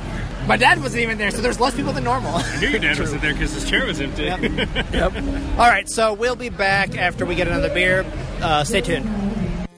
My 0.47 0.57
dad 0.57 0.81
wasn't 0.81 1.03
even 1.03 1.17
there, 1.17 1.29
so 1.29 1.41
there's 1.41 1.59
less 1.59 1.75
people 1.75 1.93
than 1.93 2.03
normal. 2.03 2.33
I 2.35 2.59
knew 2.59 2.69
your 2.69 2.79
dad 2.79 2.97
wasn't 2.99 3.21
there 3.21 3.33
because 3.33 3.53
his 3.53 3.69
chair 3.69 3.85
was 3.85 3.99
empty. 4.01 4.23
Yep. 4.91 5.15
All 5.57 5.69
right, 5.69 5.87
so 5.87 6.13
we'll 6.13 6.35
be 6.35 6.49
back 6.49 6.97
after 6.97 7.25
we 7.25 7.35
get 7.35 7.47
another 7.47 7.71
beer. 7.73 8.05
Uh, 8.41 8.63
stay 8.63 8.81
tuned. 8.81 9.05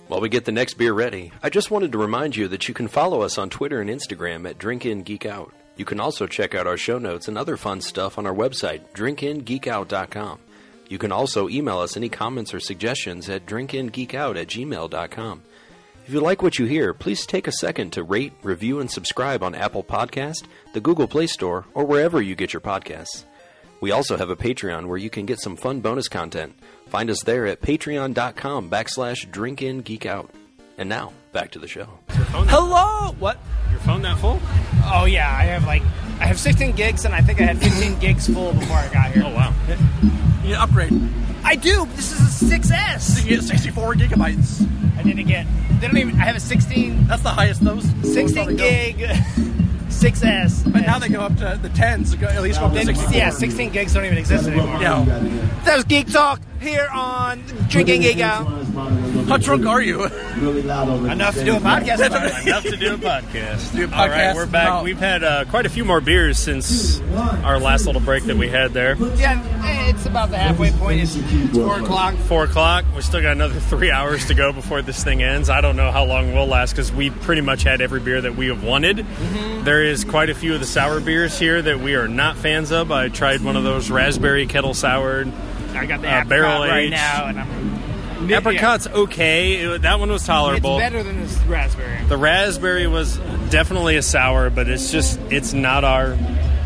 While 0.08 0.22
we 0.22 0.30
get 0.30 0.46
the 0.46 0.52
next 0.52 0.76
beer 0.76 0.94
ready, 0.94 1.32
I 1.42 1.50
just 1.50 1.70
wanted 1.72 1.92
to 1.92 1.98
remind 1.98 2.36
you 2.36 2.48
that 2.50 2.68
you 2.68 2.74
can 2.74 2.88
follow 2.88 3.22
us 3.22 3.38
on 3.38 3.50
Twitter 3.50 3.82
and 3.82 3.90
Instagram 3.90 4.50
at 4.50 4.58
DrinkInGeekOut. 4.58 5.52
You 5.76 5.86
can 5.86 6.00
also 6.00 6.28
check 6.28 6.54
out 6.56 6.68
our 6.68 6.78
show 6.78 6.98
notes 7.00 7.28
and 7.28 7.38
other 7.38 7.58
fun 7.58 7.82
stuff 7.82 8.18
on 8.18 8.26
our 8.28 8.34
website, 8.34 8.82
drinkingeekout.com. 8.94 10.40
You 10.88 10.98
can 10.98 11.12
also 11.12 11.50
email 11.50 11.80
us 11.80 11.98
any 11.98 12.10
comments 12.10 12.54
or 12.54 12.60
suggestions 12.60 13.28
at 13.30 13.46
drinkingeekout 13.46 14.40
at 14.40 14.48
gmail.com. 14.48 15.42
If 16.06 16.12
you 16.14 16.20
like 16.20 16.42
what 16.42 16.60
you 16.60 16.66
hear, 16.66 16.94
please 16.94 17.26
take 17.26 17.48
a 17.48 17.52
second 17.52 17.92
to 17.94 18.04
rate, 18.04 18.34
review, 18.44 18.82
and 18.82 18.92
subscribe 18.92 19.42
on 19.42 19.56
Apple 19.56 19.84
Podcast, 19.84 20.44
the 20.74 20.82
Google 20.82 21.08
Play 21.08 21.28
Store, 21.28 21.66
or 21.74 21.86
wherever 21.86 22.22
you 22.22 22.36
get 22.36 22.52
your 22.52 22.60
podcasts. 22.60 23.24
We 23.80 23.92
also 23.92 24.18
have 24.18 24.30
a 24.30 24.36
Patreon 24.36 24.88
where 24.88 24.98
you 24.98 25.10
can 25.10 25.26
get 25.26 25.40
some 25.40 25.56
fun 25.56 25.80
bonus 25.80 26.10
content. 26.10 26.56
Find 26.88 27.10
us 27.10 27.24
there 27.24 27.46
at 27.48 27.62
patreon.com 27.62 28.70
backslash 28.70 29.30
drinkingeekout. 29.30 30.30
And 30.78 30.90
now, 30.90 31.14
back 31.32 31.52
to 31.52 31.60
the 31.60 31.68
show. 31.68 31.88
Hello. 32.10 33.14
What? 33.20 33.38
Your 33.72 33.80
phone 33.82 34.02
that 34.02 34.18
full? 34.18 34.40
Oh 34.86 35.06
yeah, 35.06 35.30
I 35.30 35.44
have 35.44 35.66
like 35.66 35.84
I 36.20 36.26
have 36.26 36.40
16 36.40 36.76
gigs, 36.76 37.06
and 37.06 37.14
I 37.14 37.22
think 37.22 37.40
I 37.40 37.44
had 37.46 37.60
15 37.60 38.00
gigs 38.00 38.28
full 38.28 38.54
before 38.54 38.78
I 38.78 38.92
got 38.92 39.12
here. 39.12 39.24
Oh 39.26 39.34
wow. 39.34 39.54
You 40.44 40.50
need 40.50 40.56
to 40.56 40.62
upgrade. 40.62 40.94
I 41.44 41.56
do. 41.56 41.86
This 41.96 42.12
is 42.12 42.42
a 42.42 42.46
6S. 42.58 43.24
You 43.24 43.30
get 43.38 43.44
64 43.44 43.96
gigabytes. 43.96 44.68
I 44.98 45.04
didn't 45.04 45.28
get. 45.28 45.46
They 45.80 45.88
don't 45.88 45.98
even. 45.98 46.16
I 46.16 46.26
have 46.26 46.36
a 46.36 46.40
16, 46.40 47.08
That's 47.08 47.24
the 47.24 47.30
highest 47.30 47.64
those. 47.64 47.92
those 48.02 48.14
16 48.14 48.56
gig 48.56 48.96
6S. 49.90 50.72
But 50.72 50.82
now 50.82 51.00
they 51.00 51.10
go 51.10 51.22
up 51.22 51.36
to 51.38 51.60
the 51.62 51.70
tens. 51.70 52.14
At 52.22 52.42
least 52.42 52.60
go 52.60 52.68
up 52.68 52.74
to 52.74 52.84
64. 52.86 53.14
yeah, 53.14 53.30
16 53.30 53.72
gigs 53.72 53.94
don't 53.94 54.06
even 54.06 54.18
exist 54.18 54.48
anymore. 54.48 54.80
Yeah. 54.82 55.04
That 55.66 55.76
was 55.78 55.86
Geek 55.86 56.12
Talk 56.12 56.40
here 56.64 56.88
on 56.94 57.44
Drink 57.70 57.90
In 57.90 58.02
Geek 58.02 58.20
Out. 58.20 58.48
How 59.28 59.38
drunk 59.38 59.66
are 59.66 59.82
you? 59.82 60.04
Enough 60.06 61.36
to 61.36 61.46
do 61.46 61.56
a 61.56 61.60
podcast 61.60 62.06
about. 62.08 62.42
Enough 62.46 62.64
to 62.64 62.78
do 62.78 62.94
a 62.94 62.98
podcast. 62.98 63.76
Do 63.76 63.86
a 63.86 63.96
All 63.96 64.10
right, 64.10 64.36
we're 64.36 64.46
back. 64.46 64.68
about- 64.68 64.84
We've 64.84 64.98
had 65.00 65.24
uh, 65.24 65.46
quite 65.46 65.66
a 65.66 65.70
few 65.70 65.86
more 65.86 66.02
beers 66.02 66.38
since 66.38 67.00
our 67.44 67.60
last 67.60 67.86
little 67.86 68.02
break 68.02 68.24
that 68.26 68.38
we 68.38 68.50
had 68.50 68.74
there. 68.74 68.96
Yeah, 69.16 69.90
it's 69.90 70.06
about 70.06 70.30
the 70.32 70.38
halfway 70.38 70.72
point. 70.72 71.02
It's, 71.02 71.16
it's 71.16 71.58
four 71.58 71.80
o'clock. 71.80 72.16
Four 72.16 72.44
o'clock. 72.46 72.86
We 72.96 73.02
still 73.02 73.22
got 73.22 73.34
another 73.34 73.60
three 73.60 73.92
hours 73.92 74.26
to 74.28 74.34
go 74.34 74.52
before 74.52 74.82
this 74.82 75.04
thing 75.04 75.22
ends. 75.24 75.50
I 75.50 75.62
don't 75.62 75.76
know 75.76 75.92
how 75.92 76.06
long 76.06 76.34
we'll 76.34 76.48
last 76.48 76.72
because 76.72 76.92
we 76.92 77.10
pretty 77.12 77.42
much 77.42 77.64
had 77.64 77.82
every 77.82 78.00
beer 78.00 78.22
that 78.22 78.36
we 78.36 78.48
have 78.48 78.64
wanted. 78.64 78.98
Mm-hmm. 78.98 79.64
There 79.64 79.84
is 79.84 80.04
quite 80.04 80.30
a 80.30 80.36
few 80.36 80.54
of 80.56 80.60
the 80.60 80.66
sour 80.66 81.00
beers 81.00 81.38
here 81.38 81.62
that 81.62 81.80
we 81.80 81.96
are 81.96 82.08
not 82.08 82.38
fans 82.38 82.72
of. 82.72 82.92
I 82.92 83.10
tried 83.10 83.42
one 83.42 83.56
of 83.56 83.64
those 83.64 83.90
raspberry 83.92 84.46
kettle 84.48 84.74
soured. 84.74 85.32
I 85.78 85.86
got 85.86 86.02
the 86.02 86.08
Uh, 86.08 86.12
apricot 86.22 86.30
barrel 86.30 86.60
right 86.62 86.84
aged. 86.84 86.92
now, 86.92 87.26
and 87.28 87.40
I'm 87.40 87.74
Apricot's 88.32 88.88
okay. 88.88 89.54
It- 89.56 89.82
that 89.82 90.00
one 90.00 90.10
was 90.10 90.26
tolerable. 90.26 90.56
It's 90.56 90.64
tolerable. 90.64 90.80
better 90.80 91.04
than 91.04 91.22
this 91.24 91.38
raspberry. 91.48 91.98
The 92.08 92.16
raspberry 92.18 92.88
was 92.88 93.18
definitely 93.50 93.98
a 93.98 94.02
sour, 94.02 94.50
but 94.50 94.70
it's 94.70 94.92
just 94.92 95.20
it's 95.30 95.52
not 95.54 95.84
our 95.84 96.18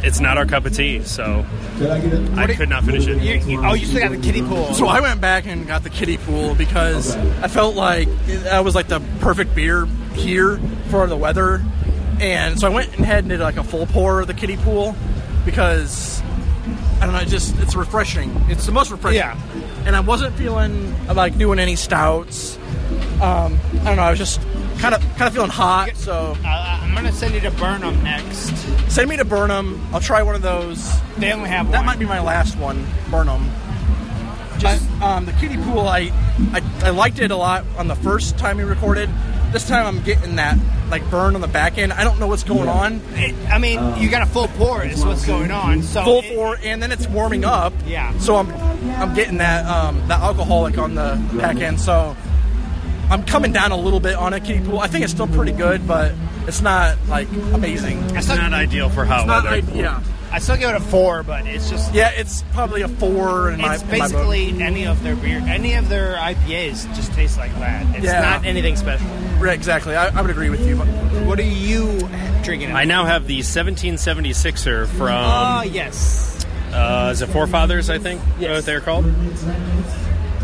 it's 0.03 0.19
not 0.19 0.37
our 0.37 0.45
cup 0.45 0.65
of 0.67 0.75
tea. 0.75 1.01
So 1.03 1.43
I 1.81 2.53
could 2.55 2.69
not 2.69 2.83
finish 2.83 3.07
it. 3.07 3.17
You, 3.21 3.35
you, 3.51 3.65
oh, 3.65 3.73
you 3.73 3.87
still 3.87 4.01
got 4.01 4.11
the 4.11 4.17
kiddie 4.21 4.43
pool. 4.43 4.73
So 4.75 4.85
I 4.87 4.99
went 5.01 5.19
back 5.19 5.47
and 5.47 5.65
got 5.65 5.81
the 5.83 5.89
kiddie 5.89 6.17
pool 6.17 6.53
because 6.53 7.15
I 7.41 7.47
felt 7.47 7.75
like 7.75 8.07
that 8.27 8.63
was 8.63 8.75
like 8.75 8.87
the 8.87 8.99
perfect 9.19 9.55
beer 9.55 9.87
here 10.13 10.59
for 10.89 11.07
the 11.07 11.17
weather, 11.17 11.63
and 12.19 12.59
so 12.59 12.67
I 12.67 12.69
went 12.69 12.93
ahead 12.99 13.19
and 13.19 13.29
did 13.29 13.39
like 13.39 13.57
a 13.57 13.63
full 13.63 13.87
pour 13.87 14.19
of 14.21 14.27
the 14.27 14.33
kiddie 14.35 14.57
pool 14.57 14.95
because 15.43 16.21
I 16.99 17.05
don't 17.05 17.13
know, 17.13 17.19
it 17.19 17.27
just 17.27 17.57
it's 17.59 17.75
refreshing. 17.75 18.29
It's 18.49 18.65
the 18.65 18.71
most 18.71 18.89
refreshing. 18.91 19.17
Yeah. 19.19 19.39
And 19.85 19.95
I 19.95 19.99
wasn't 19.99 20.35
feeling 20.35 20.95
like 21.07 21.37
doing 21.37 21.59
any 21.59 21.75
stouts. 21.75 22.57
Um, 23.21 23.57
I 23.81 23.83
don't 23.85 23.95
know. 23.97 24.03
I 24.03 24.09
was 24.09 24.19
just 24.19 24.41
kind 24.79 24.93
of 24.95 25.01
kind 25.15 25.23
of 25.23 25.33
feeling 25.33 25.49
hot. 25.49 25.95
So 25.95 26.35
uh, 26.43 26.79
I'm 26.81 26.93
gonna 26.95 27.11
send 27.11 27.33
you 27.33 27.39
to 27.41 27.51
Burn 27.51 27.83
'Em 27.83 28.03
next. 28.03 28.53
send 28.91 29.09
me 29.09 29.17
to 29.17 29.25
Burn 29.25 29.51
'Em. 29.51 29.79
I'll 29.93 29.99
try 29.99 30.21
one 30.23 30.35
of 30.35 30.41
those. 30.41 30.91
They 31.17 31.31
only 31.33 31.49
have 31.49 31.69
That 31.71 31.77
one. 31.79 31.85
might 31.85 31.99
be 31.99 32.05
my 32.05 32.19
last 32.19 32.57
one, 32.57 32.85
Burn 33.11 33.29
'Em. 33.29 33.49
Just 34.57 34.89
um, 35.03 35.25
the 35.25 35.33
kiddie 35.33 35.57
pool, 35.57 35.87
I, 35.87 36.11
I 36.51 36.61
I 36.83 36.89
liked 36.89 37.19
it 37.19 37.29
a 37.29 37.35
lot 37.35 37.63
on 37.77 37.87
the 37.87 37.95
first 37.95 38.37
time 38.39 38.57
we 38.57 38.63
recorded. 38.63 39.07
This 39.51 39.67
time 39.67 39.85
I'm 39.85 40.03
getting 40.03 40.35
that 40.35 40.57
like 40.89 41.09
burn 41.09 41.35
on 41.35 41.41
the 41.41 41.47
back 41.47 41.77
end. 41.77 41.93
I 41.93 42.03
don't 42.03 42.19
know 42.19 42.27
what's 42.27 42.43
going 42.43 42.67
on. 42.69 43.01
It- 43.13 43.35
I 43.49 43.57
mean, 43.57 43.79
you 43.97 44.09
got 44.09 44.21
a 44.21 44.25
full 44.25 44.47
pour. 44.49 44.83
Is 44.83 45.05
what's 45.05 45.25
going 45.25 45.51
on. 45.51 45.83
So 45.83 46.03
Full 46.03 46.19
it- 46.19 46.35
four, 46.35 46.57
and 46.63 46.81
then 46.83 46.91
it's 46.91 47.07
warming 47.07 47.45
up. 47.45 47.73
Yeah. 47.85 48.17
So 48.19 48.35
I'm 48.35 48.51
I'm 49.01 49.13
getting 49.15 49.37
that 49.37 49.65
um, 49.65 50.05
that 50.07 50.19
alcoholic 50.21 50.77
on 50.77 50.95
the 50.95 51.19
back 51.33 51.57
end. 51.57 51.79
So 51.79 52.15
I'm 53.09 53.23
coming 53.23 53.53
down 53.53 53.71
a 53.71 53.77
little 53.77 53.99
bit 54.01 54.15
on 54.15 54.33
a 54.33 54.39
kiddie 54.39 54.63
pool. 54.65 54.79
I 54.79 54.87
think 54.87 55.03
it's 55.03 55.13
still 55.13 55.27
pretty 55.27 55.53
good, 55.53 55.87
but 55.87 56.13
it's 56.45 56.61
not 56.61 56.97
like 57.07 57.29
amazing. 57.53 58.03
I 58.11 58.17
It's 58.17 58.25
still, 58.27 58.37
not 58.37 58.53
ideal 58.53 58.89
for 58.89 59.05
hot 59.05 59.27
Not 59.27 59.45
weather. 59.45 59.55
I- 59.71 59.73
yeah. 59.75 60.01
I 60.31 60.39
still 60.39 60.57
give 60.57 60.69
it 60.69 60.75
a 60.75 60.79
four, 60.81 61.23
but 61.23 61.47
it's 61.47 61.69
just. 61.69 61.93
Yeah, 61.93 62.09
it's 62.13 62.43
probably 62.53 62.81
a 62.81 62.87
four 62.89 63.49
in 63.51 63.61
my. 63.61 63.75
It's 63.75 63.83
in 63.83 63.89
my 63.89 63.97
book. 63.97 64.11
basically 64.11 64.61
any 64.61 64.85
of 64.85 65.01
their 65.01 65.15
beer, 65.15 65.41
any 65.47 65.73
of 65.75 65.87
their 65.89 66.15
IPAs 66.17 66.93
just 66.95 67.13
taste 67.13 67.37
like 67.37 67.53
that. 67.59 67.95
It's 67.95 68.05
Yeah. 68.05 68.21
not 68.21 68.45
anything 68.45 68.75
special. 68.75 69.07
Right, 69.39 69.53
exactly. 69.55 69.95
I, 69.95 70.07
I 70.07 70.21
would 70.21 70.29
agree 70.31 70.49
with 70.49 70.67
you. 70.67 70.75
But 70.75 70.87
What 71.25 71.39
are 71.39 71.43
you 71.43 72.09
drinking? 72.43 72.73
I 72.73 72.83
now 72.85 73.05
have 73.05 73.25
the 73.27 73.39
1776er 73.39 74.87
from 74.87 75.07
Oh 75.09 75.61
yes. 75.63 76.45
uh, 76.73 77.09
is 77.13 77.21
it 77.21 77.27
Forefathers? 77.29 77.89
I 77.89 77.97
think 77.99 78.21
Yes. 78.39 78.55
what 78.55 78.65
they're 78.65 78.81
called. 78.81 79.05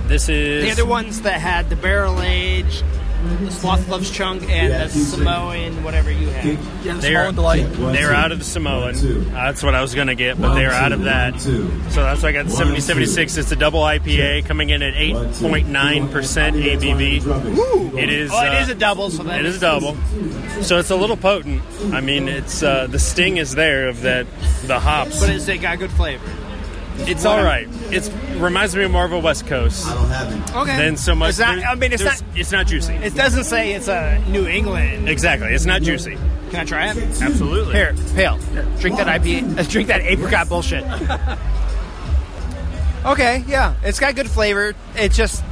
This 0.07 0.29
is 0.29 0.63
The 0.63 0.71
other 0.71 0.85
ones 0.85 1.21
that 1.21 1.39
had 1.41 1.69
the 1.69 1.75
barrel 1.75 2.21
aged, 2.21 2.83
the 3.23 3.51
Sloth 3.51 3.87
Loves 3.89 4.11
Chunk, 4.11 4.49
and 4.49 4.73
the 4.73 4.89
Samoan, 4.89 5.83
whatever 5.83 6.11
you 6.11 6.27
have. 6.29 6.45
yeah, 6.85 6.93
the 6.93 7.01
They're, 7.01 7.23
small 7.23 7.33
delight. 7.33 7.93
they're 7.93 8.13
out 8.13 8.31
of 8.31 8.39
the 8.39 8.45
Samoan. 8.45 8.95
That's 9.31 9.63
what 9.63 9.75
I 9.75 9.81
was 9.81 9.95
going 9.95 10.07
to 10.07 10.15
get, 10.15 10.39
but 10.39 10.55
they're 10.55 10.71
out 10.71 10.91
of 10.91 11.03
that. 11.03 11.39
So 11.39 11.63
that's 12.03 12.23
why 12.23 12.29
I 12.29 12.31
got 12.31 12.45
the 12.45 12.51
7076. 12.51 13.37
It's 13.37 13.51
a 13.51 13.55
double 13.55 13.81
IPA 13.81 14.45
coming 14.45 14.69
in 14.69 14.81
at 14.81 14.93
8.9% 14.93 16.09
ABV. 16.11 17.97
It 17.97 18.09
is. 18.09 18.31
Oh, 18.33 18.41
it 18.43 18.69
uh, 18.69 18.71
a 18.71 18.75
double, 18.75 19.09
so 19.09 19.23
that 19.23 19.39
It 19.39 19.45
is 19.45 19.57
a 19.57 19.59
double. 19.59 19.95
So 20.61 20.79
it's 20.79 20.89
a 20.89 20.95
little 20.95 21.17
potent. 21.17 21.61
I 21.93 22.01
mean, 22.01 22.27
it's 22.27 22.63
uh, 22.63 22.87
the 22.87 22.99
sting 22.99 23.37
is 23.37 23.55
there 23.55 23.87
of 23.89 24.01
that 24.01 24.27
the 24.65 24.79
hops. 24.79 25.19
But 25.19 25.29
it's 25.29 25.47
it 25.47 25.59
got 25.59 25.79
good 25.79 25.91
flavor. 25.91 26.25
It's 26.99 27.25
all 27.25 27.43
right. 27.43 27.67
It 27.91 28.09
reminds 28.37 28.75
me 28.75 28.87
more 28.87 29.05
of 29.05 29.11
a 29.11 29.19
West 29.19 29.45
Coast 29.47 29.85
I 29.87 29.93
don't 29.95 30.09
have 30.09 30.31
it. 30.49 30.55
Okay. 30.55 30.77
Then 30.77 30.97
so 30.97 31.15
much. 31.15 31.29
It's 31.31 31.39
not, 31.39 31.55
there- 31.57 31.65
I 31.67 31.75
mean, 31.75 31.91
it's 31.93 32.03
there's- 32.03 32.21
not. 32.21 32.37
It's 32.39 32.51
not 32.51 32.67
juicy. 32.67 32.93
It 32.93 33.15
doesn't 33.15 33.43
say 33.45 33.73
it's 33.73 33.87
a 33.87 34.21
New 34.29 34.47
England. 34.47 35.09
exactly. 35.09 35.49
It's 35.53 35.65
not 35.65 35.81
juicy. 35.81 36.17
Can 36.51 36.59
I 36.61 36.65
try 36.65 36.91
it? 36.91 36.97
Absolutely. 37.21 37.73
Here, 37.75 37.95
pale. 38.15 38.37
Drink 38.79 38.97
that 38.97 39.07
IPA. 39.21 39.57
Uh, 39.59 39.63
drink 39.63 39.87
that 39.87 40.01
apricot 40.01 40.47
bullshit. 40.49 40.83
okay, 43.05 43.43
yeah, 43.47 43.75
it's 43.83 43.99
got 43.99 44.15
good 44.15 44.29
flavor. 44.29 44.73
It's 44.95 45.15
just, 45.17 45.43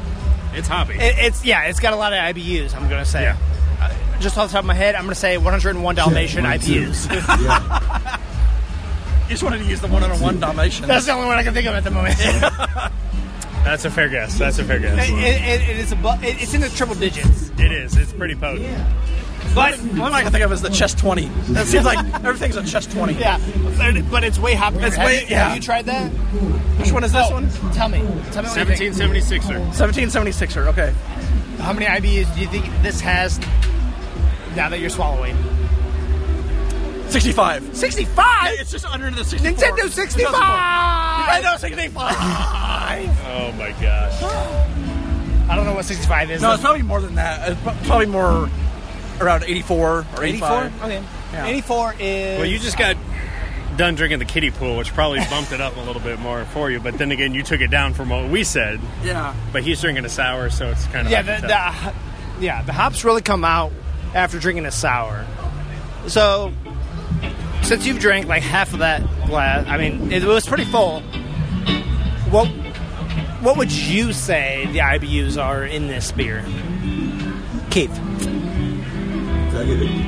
It's 0.53 0.67
hoppy. 0.67 0.93
it, 0.95 1.15
it's 1.17 1.43
yeah, 1.45 1.63
it's 1.63 1.79
got 1.79 1.93
a 1.93 1.95
lot 1.97 2.13
of 2.13 2.19
IBUs. 2.35 2.75
I'm 2.75 2.89
gonna 2.89 3.05
say. 3.05 3.23
Yeah. 3.23 3.37
Uh, 3.81 3.91
just 4.19 4.37
off 4.37 4.49
the 4.49 4.53
top 4.53 4.59
of 4.63 4.67
my 4.67 4.73
head, 4.75 4.93
I'm 4.95 5.03
gonna 5.03 5.15
say 5.15 5.37
101 5.37 5.95
Dalmatian 5.95 6.45
IBUs. 6.45 7.07
You 9.31 9.35
just 9.35 9.43
wanted 9.43 9.59
to 9.59 9.63
use 9.63 9.79
the 9.79 9.87
one 9.87 10.03
on 10.03 10.19
one 10.19 10.41
Dalmatian. 10.41 10.89
That's 10.89 11.05
the 11.05 11.13
only 11.13 11.25
one 11.27 11.37
I 11.37 11.43
can 11.43 11.53
think 11.53 11.65
of 11.65 11.73
at 11.73 11.85
the 11.85 11.91
moment. 11.91 12.17
That's 13.63 13.85
a 13.85 13.89
fair 13.89 14.09
guess. 14.09 14.37
That's 14.37 14.59
a 14.59 14.63
fair 14.65 14.77
guess. 14.77 15.07
it, 15.07 15.13
it, 15.13 15.69
it 15.69 15.77
is 15.77 15.93
above, 15.93 16.21
it, 16.21 16.41
it's 16.41 16.53
in 16.53 16.59
the 16.59 16.67
triple 16.67 16.95
digits. 16.95 17.49
It 17.57 17.71
is. 17.71 17.95
It's 17.95 18.11
pretty 18.11 18.35
potent. 18.35 18.67
But 19.55 19.77
The 19.77 20.01
one 20.01 20.11
I 20.11 20.23
can 20.23 20.33
think 20.33 20.43
of 20.43 20.51
is 20.51 20.61
the 20.61 20.69
chest 20.69 20.97
20. 20.97 21.27
It 21.27 21.65
seems 21.67 21.85
like 21.85 21.97
everything's 22.25 22.57
a 22.57 22.65
chest 22.65 22.91
20. 22.91 23.13
yeah, 23.13 23.39
but, 23.77 24.11
but 24.11 24.23
it's 24.25 24.37
way 24.37 24.53
hoppier. 24.53 24.83
It's 24.83 24.97
have, 24.97 25.05
way- 25.05 25.21
you, 25.21 25.27
yeah. 25.29 25.47
have 25.47 25.55
you 25.55 25.61
tried 25.61 25.85
that? 25.85 26.09
Which 26.11 26.91
one 26.91 27.05
is 27.05 27.13
this 27.13 27.25
Oh, 27.29 27.35
one? 27.35 27.49
Tell 27.71 27.87
me. 27.87 27.99
Tell 28.33 28.43
me 28.43 28.49
what 28.49 28.67
you 28.67 28.91
think. 28.91 28.95
1776er. 28.95 29.71
1776er. 29.71 30.67
Okay. 30.67 30.93
How 31.59 31.71
many 31.71 31.85
IBUs 31.85 32.35
do 32.35 32.41
you 32.41 32.47
think 32.47 32.65
this 32.81 32.99
has 32.99 33.39
now 34.57 34.67
that 34.67 34.79
you're 34.81 34.89
swallowing? 34.89 35.37
65. 37.11 37.75
65? 37.75 38.59
It's 38.59 38.71
just 38.71 38.85
under 38.85 39.11
the 39.11 39.23
64. 39.25 39.51
Nintendo 39.69 39.89
65! 39.89 40.31
Nintendo 41.43 41.57
65. 41.57 43.17
Oh 43.33 43.51
my 43.53 43.71
gosh. 43.81 44.21
I 45.49 45.55
don't 45.55 45.65
know 45.65 45.73
what 45.73 45.85
65 45.85 46.31
is. 46.31 46.41
No, 46.41 46.53
it's 46.53 46.61
probably 46.61 46.81
more 46.81 47.01
than 47.01 47.15
that. 47.15 47.51
It's 47.51 47.87
probably 47.87 48.05
more 48.05 48.49
around 49.19 49.43
84 49.43 50.05
or 50.17 50.23
84? 50.23 50.23
85. 50.23 50.83
Okay. 50.83 51.03
Yeah. 51.33 51.45
84 51.47 51.95
is. 51.99 52.37
Well, 52.39 52.45
you 52.47 52.59
just 52.59 52.77
got 52.77 52.97
done 53.77 53.95
drinking 53.95 54.19
the 54.19 54.25
kiddie 54.25 54.51
pool, 54.51 54.77
which 54.77 54.93
probably 54.93 55.19
bumped 55.29 55.51
it 55.53 55.61
up 55.61 55.75
a 55.77 55.79
little 55.81 56.01
bit 56.01 56.19
more 56.19 56.45
for 56.45 56.69
you. 56.69 56.79
But 56.79 56.97
then 56.97 57.11
again, 57.11 57.33
you 57.33 57.43
took 57.43 57.61
it 57.61 57.71
down 57.71 57.93
from 57.93 58.09
what 58.09 58.29
we 58.29 58.43
said. 58.43 58.79
Yeah. 59.03 59.33
But 59.51 59.63
he's 59.63 59.81
drinking 59.81 60.05
a 60.05 60.09
sour, 60.09 60.49
so 60.49 60.69
it's 60.69 60.85
kind 60.87 61.07
of 61.07 61.11
Yeah, 61.11 61.23
hard 61.23 61.41
the, 61.43 61.47
to 61.47 62.39
the, 62.39 62.45
yeah, 62.45 62.61
the 62.63 62.73
hops 62.73 63.03
really 63.03 63.21
come 63.21 63.43
out 63.43 63.71
after 64.13 64.39
drinking 64.39 64.65
a 64.65 64.71
sour. 64.71 65.25
So, 66.07 66.51
since 67.63 67.85
you've 67.85 67.99
drank 67.99 68.27
like 68.27 68.43
half 68.43 68.73
of 68.73 68.79
that 68.79 69.01
glass, 69.27 69.65
I 69.67 69.77
mean, 69.77 70.11
it 70.11 70.23
was 70.23 70.45
pretty 70.45 70.65
full. 70.65 71.01
What 72.31 72.47
what 73.41 73.57
would 73.57 73.71
you 73.71 74.13
say 74.13 74.67
the 74.71 74.79
IBUs 74.79 75.41
are 75.41 75.63
in 75.65 75.87
this 75.87 76.11
beer? 76.11 76.43
Keith. 77.69 77.97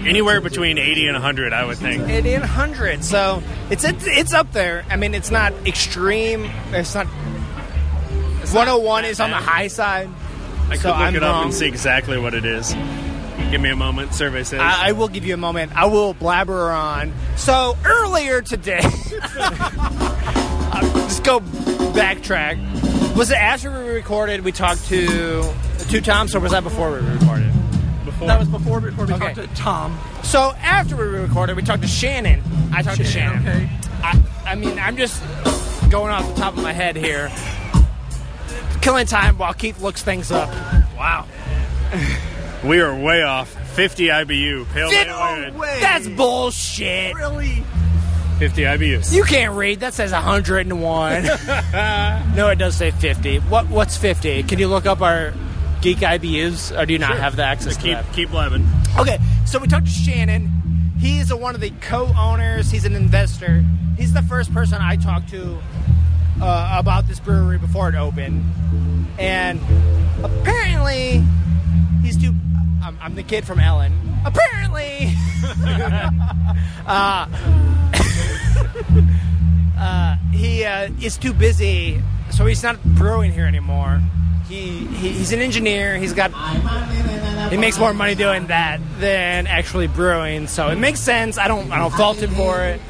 anywhere 0.06 0.42
between 0.42 0.78
80 0.78 1.08
and 1.08 1.16
100, 1.16 1.54
I 1.54 1.66
would 1.66 1.78
think. 1.78 2.08
80 2.10 2.34
and 2.36 2.42
100. 2.42 3.04
So 3.04 3.42
it's, 3.70 3.84
it's 3.84 4.06
it's 4.08 4.34
up 4.34 4.52
there. 4.52 4.86
I 4.90 4.96
mean, 4.98 5.14
it's 5.16 5.32
not 5.32 5.54
extreme. 5.66 6.50
It's 6.72 6.94
not. 6.96 7.08
101 7.08 9.06
is 9.06 9.20
on 9.20 9.30
the 9.32 9.38
high 9.38 9.68
side. 9.68 10.10
I 10.68 10.74
could 10.74 10.82
so 10.82 10.90
look 10.90 10.98
I'm 10.98 11.16
it 11.16 11.24
up 11.24 11.34
wrong. 11.34 11.46
and 11.46 11.54
see 11.54 11.66
exactly 11.68 12.18
what 12.18 12.34
it 12.34 12.46
is. 12.46 12.74
Give 13.52 13.62
me 13.62 13.70
a 13.70 13.76
moment. 13.76 14.14
Survey 14.14 14.44
says. 14.44 14.60
I, 14.62 14.90
I 14.90 14.92
will 14.94 15.08
give 15.08 15.26
you 15.26 15.34
a 15.34 15.38
moment. 15.38 15.76
I 15.76 15.86
will 15.86 16.14
blabber 16.14 16.72
on. 16.72 17.14
So 17.36 17.78
earlier 17.86 18.42
today, 18.42 18.82
I'll 18.84 20.82
just 21.08 21.24
go 21.24 21.40
backtrack. 21.94 23.16
Was 23.16 23.30
it 23.32 23.38
after 23.38 23.70
we 23.72 23.90
recorded? 23.92 24.42
We 24.44 24.52
talked 24.52 24.86
to 24.88 25.54
two 25.90 26.02
Toms, 26.02 26.34
or 26.36 26.40
was 26.40 26.52
that 26.52 26.64
before 26.64 26.92
we 26.92 26.98
recorded? 27.08 27.52
before. 28.06 28.28
That 28.28 28.40
was 28.40 28.48
before, 28.48 28.82
before 28.82 29.06
we 29.06 29.14
Okay. 29.14 29.34
talked 29.34 29.50
to 29.50 29.56
Tom. 29.56 29.98
So 30.24 30.52
after 30.62 30.96
we 30.96 31.04
recorded, 31.04 31.56
we 31.56 31.62
talked 31.62 31.84
to 31.84 31.88
Shannon. 31.88 32.42
I 32.74 32.82
talked 32.82 32.98
to 32.98 33.04
Shannon, 33.04 33.44
Shannon. 33.44 33.64
okay. 33.66 33.70
I, 34.04 34.22
I 34.52 34.56
mean, 34.56 34.78
I'm 34.80 34.98
just 34.98 35.22
going 35.92 36.12
off 36.12 36.28
the 36.34 36.42
top 36.42 36.58
of 36.58 36.64
my 36.64 36.74
head 36.74 36.96
here, 36.96 37.32
killing 38.82 39.06
time 39.06 39.38
while 39.38 39.54
Keith 39.54 39.80
looks 39.82 40.02
things 40.04 40.32
up. 40.32 40.50
wow. 40.98 41.26
we 42.64 42.80
are 42.80 42.96
way 42.96 43.24
off. 43.24 43.50
50 43.76 44.08
IBU. 44.08 44.72
Pale 44.74 44.90
Fif- 44.90 45.08
Ale 45.08 45.54
Ale. 45.54 45.80
That's 45.82 46.08
bullshit. 46.08 47.16
Really? 47.16 47.64
50 48.40 48.62
IBUs. 48.64 49.14
You 49.14 49.24
can't 49.24 49.56
read. 49.56 49.80
That 49.82 49.94
says 49.94 50.12
101. 50.12 51.24
no, 52.36 52.50
it 52.50 52.56
does 52.58 52.76
say 52.76 52.92
50. 52.92 53.40
What 53.40 53.68
What's 53.70 53.98
50? 53.98 54.44
Can 54.44 54.60
you 54.60 54.68
look 54.68 54.86
up 54.86 55.02
our 55.02 55.34
Geek 55.82 55.98
IBUs, 55.98 56.78
or 56.78 56.86
do 56.86 56.94
you 56.94 57.00
not 57.00 57.18
have 57.18 57.36
the 57.36 57.44
access 57.44 57.76
to 57.76 57.82
keep 57.82 57.94
that? 57.94 58.14
keep 58.14 58.30
blabbing. 58.30 58.66
Okay, 58.98 59.18
so 59.46 59.60
we 59.60 59.68
talked 59.68 59.86
to 59.86 59.92
Shannon. 59.92 60.50
He's 60.98 61.30
a, 61.30 61.36
one 61.36 61.56
of 61.56 61.62
the 61.62 61.72
co-owners. 61.82 62.72
He's 62.72 62.86
an 62.86 62.96
investor. 62.96 63.64
He's 63.98 64.14
the 64.14 64.22
first 64.22 64.54
person 64.54 64.82
I 64.82 64.96
talked 64.96 65.30
to 65.30 65.58
uh, 66.42 66.76
about 66.80 67.08
this 67.08 67.20
brewery 67.20 67.58
before 67.58 67.90
it 67.90 67.96
opened, 67.96 68.46
and 69.20 69.60
apparently 70.24 71.18
he's 71.18 71.24
too. 71.24 71.43
I'm, 72.84 72.98
I'm 73.02 73.16
the 73.16 73.24
kid 73.24 73.46
from 73.46 73.62
Ellen. 73.62 73.94
Apparently, 74.26 75.14
uh, 76.86 76.86
uh, 79.80 80.18
he 80.32 80.66
uh, 80.66 80.90
is 81.02 81.18
too 81.18 81.34
busy, 81.34 82.02
so 82.30 82.46
he's 82.46 82.62
not 82.62 82.84
brewing 82.84 83.32
here 83.32 83.46
anymore. 83.46 84.02
He, 84.50 84.86
he 84.86 85.10
he's 85.10 85.32
an 85.32 85.40
engineer. 85.40 85.98
He's 85.98 86.12
got 86.12 86.34
he 87.50 87.58
makes 87.58 87.80
more 87.80 87.94
money 87.94 88.16
doing 88.16 88.48
that 88.48 88.82
than 89.00 89.48
actually 89.48 89.88
brewing. 89.88 90.48
So 90.48 90.68
it 90.68 90.78
makes 90.78 91.00
sense. 91.00 91.38
I 91.38 91.48
don't 91.48 91.72
I 91.72 91.80
don't 91.80 91.94
fault 91.94 92.18
him 92.18 92.32
for 92.32 92.62
it, 92.64 92.82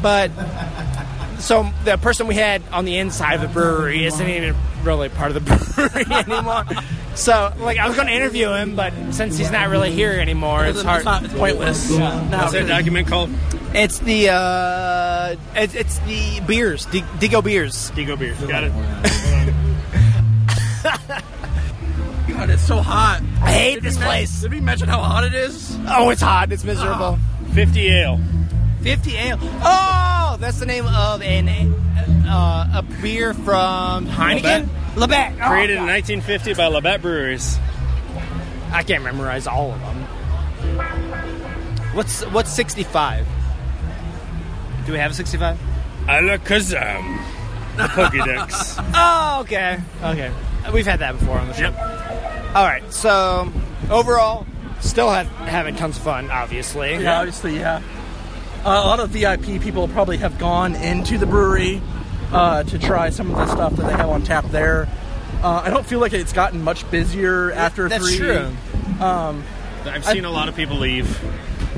but 0.00 0.30
so 1.38 1.70
the 1.84 1.98
person 1.98 2.26
we 2.26 2.36
had 2.36 2.62
on 2.72 2.86
the 2.86 2.96
inside 2.96 3.34
of 3.34 3.42
the 3.42 3.48
brewery 3.48 4.06
isn't 4.06 4.28
even 4.28 4.56
really 4.82 5.10
part 5.10 5.36
of 5.36 5.44
the 5.44 5.50
brewery 5.74 6.06
anymore. 6.14 6.64
So 7.16 7.52
like 7.58 7.78
I 7.78 7.88
was 7.88 7.96
going 7.96 8.08
to 8.08 8.14
interview 8.14 8.52
him, 8.52 8.76
but 8.76 8.92
since 9.10 9.38
he's 9.38 9.50
not 9.50 9.70
really 9.70 9.90
here 9.90 10.12
anymore, 10.12 10.66
it's 10.66 10.82
hard. 10.82 10.98
It's, 10.98 11.04
not, 11.06 11.24
it's 11.24 11.32
pointless. 11.34 11.90
No, 11.90 12.10
What's 12.28 12.52
that 12.52 12.68
document 12.68 13.08
called? 13.08 13.30
It's 13.74 13.98
the 14.00 14.28
uh, 14.30 15.36
it's, 15.54 15.74
it's 15.74 15.98
the 16.00 16.40
beers, 16.46 16.84
D- 16.86 17.00
Digo 17.00 17.42
beers. 17.42 17.90
Digo 17.92 18.18
Beers. 18.18 18.38
Got 18.40 18.64
it. 18.64 18.72
God, 22.28 22.50
it's 22.50 22.62
so 22.62 22.82
hot. 22.82 23.22
I 23.42 23.52
hate 23.52 23.74
Did 23.76 23.84
this 23.84 23.96
place. 23.96 24.42
Did 24.42 24.52
we 24.52 24.60
mention 24.60 24.88
how 24.88 25.00
hot 25.00 25.24
it 25.24 25.32
is? 25.32 25.74
Oh, 25.88 26.10
it's 26.10 26.20
hot. 26.20 26.52
It's 26.52 26.64
miserable. 26.64 27.18
50 27.54 27.86
ale. 27.88 28.20
50 28.82 29.16
ale. 29.16 29.38
Oh, 29.42 30.36
that's 30.38 30.58
the 30.58 30.66
name 30.66 30.86
of 30.86 31.22
an 31.22 31.48
uh, 32.28 32.68
a 32.74 32.82
beer 33.00 33.32
from 33.32 34.06
Heineken. 34.06 34.68
Labatt. 34.96 35.34
Oh, 35.40 35.48
Created 35.48 35.76
in 35.76 35.86
1950 35.86 36.54
by 36.54 36.66
Labatt 36.66 37.02
Breweries. 37.02 37.58
I 38.72 38.82
can't 38.82 39.04
memorize 39.04 39.46
all 39.46 39.72
of 39.72 39.80
them. 39.80 40.02
What's 41.94 42.22
what's 42.26 42.52
65? 42.52 43.26
Do 44.86 44.92
we 44.92 44.98
have 44.98 45.10
a 45.10 45.14
65? 45.14 45.58
Alakazam. 46.06 47.20
The 47.76 47.82
Pokédex. 47.84 48.82
Oh, 48.94 49.40
okay. 49.42 49.78
Okay. 50.02 50.32
We've 50.72 50.86
had 50.86 51.00
that 51.00 51.18
before 51.18 51.38
on 51.38 51.48
the 51.48 51.54
show. 51.54 51.72
All 52.54 52.64
right. 52.64 52.82
So, 52.92 53.52
overall, 53.90 54.46
still 54.80 55.10
have, 55.10 55.26
having 55.26 55.76
tons 55.76 55.96
of 55.98 56.02
fun, 56.02 56.30
obviously. 56.30 56.94
Yeah, 56.94 57.18
obviously, 57.18 57.56
yeah. 57.56 57.82
Uh, 58.64 58.70
a 58.84 58.86
lot 58.86 59.00
of 59.00 59.10
VIP 59.10 59.60
people 59.60 59.88
probably 59.88 60.16
have 60.16 60.38
gone 60.38 60.74
into 60.76 61.18
the 61.18 61.26
brewery 61.26 61.82
uh, 62.32 62.62
to 62.64 62.78
try 62.78 63.10
some 63.10 63.30
of 63.30 63.36
the 63.36 63.46
stuff 63.46 63.76
that 63.76 63.86
they 63.86 63.92
have 63.92 64.08
on 64.08 64.22
tap 64.22 64.44
there. 64.46 64.88
Uh, 65.42 65.62
I 65.64 65.70
don't 65.70 65.86
feel 65.86 65.98
like 66.00 66.12
it's 66.12 66.32
gotten 66.32 66.62
much 66.62 66.88
busier 66.90 67.52
after 67.52 67.88
That's 67.88 68.06
three. 68.08 68.16
true. 68.18 68.50
I've 69.00 70.04
seen 70.04 70.24
a 70.24 70.30
lot 70.30 70.48
of 70.48 70.56
people 70.56 70.76
leave. 70.76 71.18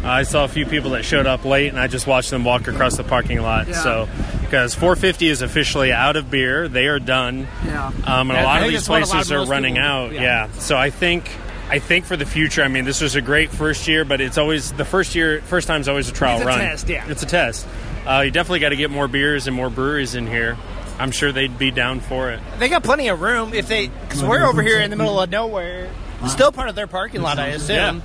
I 0.05 0.23
saw 0.23 0.45
a 0.45 0.49
few 0.49 0.64
people 0.64 0.90
that 0.90 1.05
showed 1.05 1.26
up 1.26 1.45
late, 1.45 1.69
and 1.69 1.78
I 1.78 1.88
just 1.88 2.07
watched 2.07 2.31
them 2.31 2.45
walk 2.45 2.69
across 2.69 2.97
the 2.97 3.05
parking 3.05 3.43
lot. 3.43 3.67
Yeah. 3.69 3.83
So, 3.83 4.09
because 4.43 4.75
450 4.75 5.28
is 5.28 5.43
officially 5.43 5.93
out 5.93 6.17
of 6.17 6.31
beer, 6.31 6.69
they 6.69 6.87
are 6.87 7.00
done. 7.00 7.49
Yeah. 7.67 7.88
Um, 8.07 8.31
and 8.31 8.38
a 8.38 8.45
lot 8.45 8.62
of 8.62 8.69
these 8.69 8.81
it's 8.81 8.88
what 8.88 9.02
places 9.05 9.33
are 9.33 9.45
running 9.45 9.75
people- 9.75 9.88
out. 9.88 10.12
yeah. 10.12 10.23
Yeah. 10.23 10.50
So 10.52 10.76
I 10.76 10.90
think, 10.90 11.28
I 11.69 11.81
think 11.81 12.05
for 12.07 12.17
the 12.17 12.25
future, 12.25 12.62
I 12.62 12.69
mean, 12.69 12.85
this 12.85 13.00
was 13.00 13.17
a 13.17 13.21
great 13.21 13.50
first 13.50 13.88
year, 13.88 14.05
but 14.05 14.21
it's 14.21 14.38
always 14.38 14.73
the 14.73 14.85
first 14.85 15.14
year. 15.17 15.43
First 15.43 15.67
time's 15.67 15.88
always 15.88 16.09
a 16.09 16.12
trial 16.12 16.38
run. 16.38 16.47
It's 16.49 16.57
a 16.57 16.59
run. 16.61 16.69
test, 16.71 16.88
yeah. 16.88 17.05
It's 17.11 17.23
a 17.25 17.26
test. 17.26 17.67
Uh, 18.09 18.23
you 18.23 18.31
definitely 18.31 18.61
got 18.61 18.71
to 18.71 18.77
get 18.77 18.91
more 18.91 19.07
beers 19.07 19.47
and 19.47 19.55
more 19.55 19.69
breweries 19.69 20.15
in 20.15 20.27
here. 20.27 20.57
I'm 20.99 21.11
sure 21.11 21.30
they'd 21.30 21.59
be 21.59 21.71
down 21.71 22.00
for 22.00 22.30
it. 22.30 22.41
They 22.59 22.69
got 22.69 22.82
plenty 22.82 23.09
of 23.09 23.21
room 23.21 23.52
if 23.52 23.69
they, 23.69 23.89
because 23.89 24.25
we're 24.25 24.45
over 24.47 24.63
here 24.63 24.80
in 24.80 24.91
the 24.91 24.97
middle 24.97 25.21
of 25.21 25.30
nowhere. 25.30 25.91
Still 26.26 26.50
part 26.50 26.69
of 26.69 26.75
their 26.75 26.87
parking 26.87 27.23
lot, 27.23 27.39
I 27.39 27.49
assume. 27.49 28.02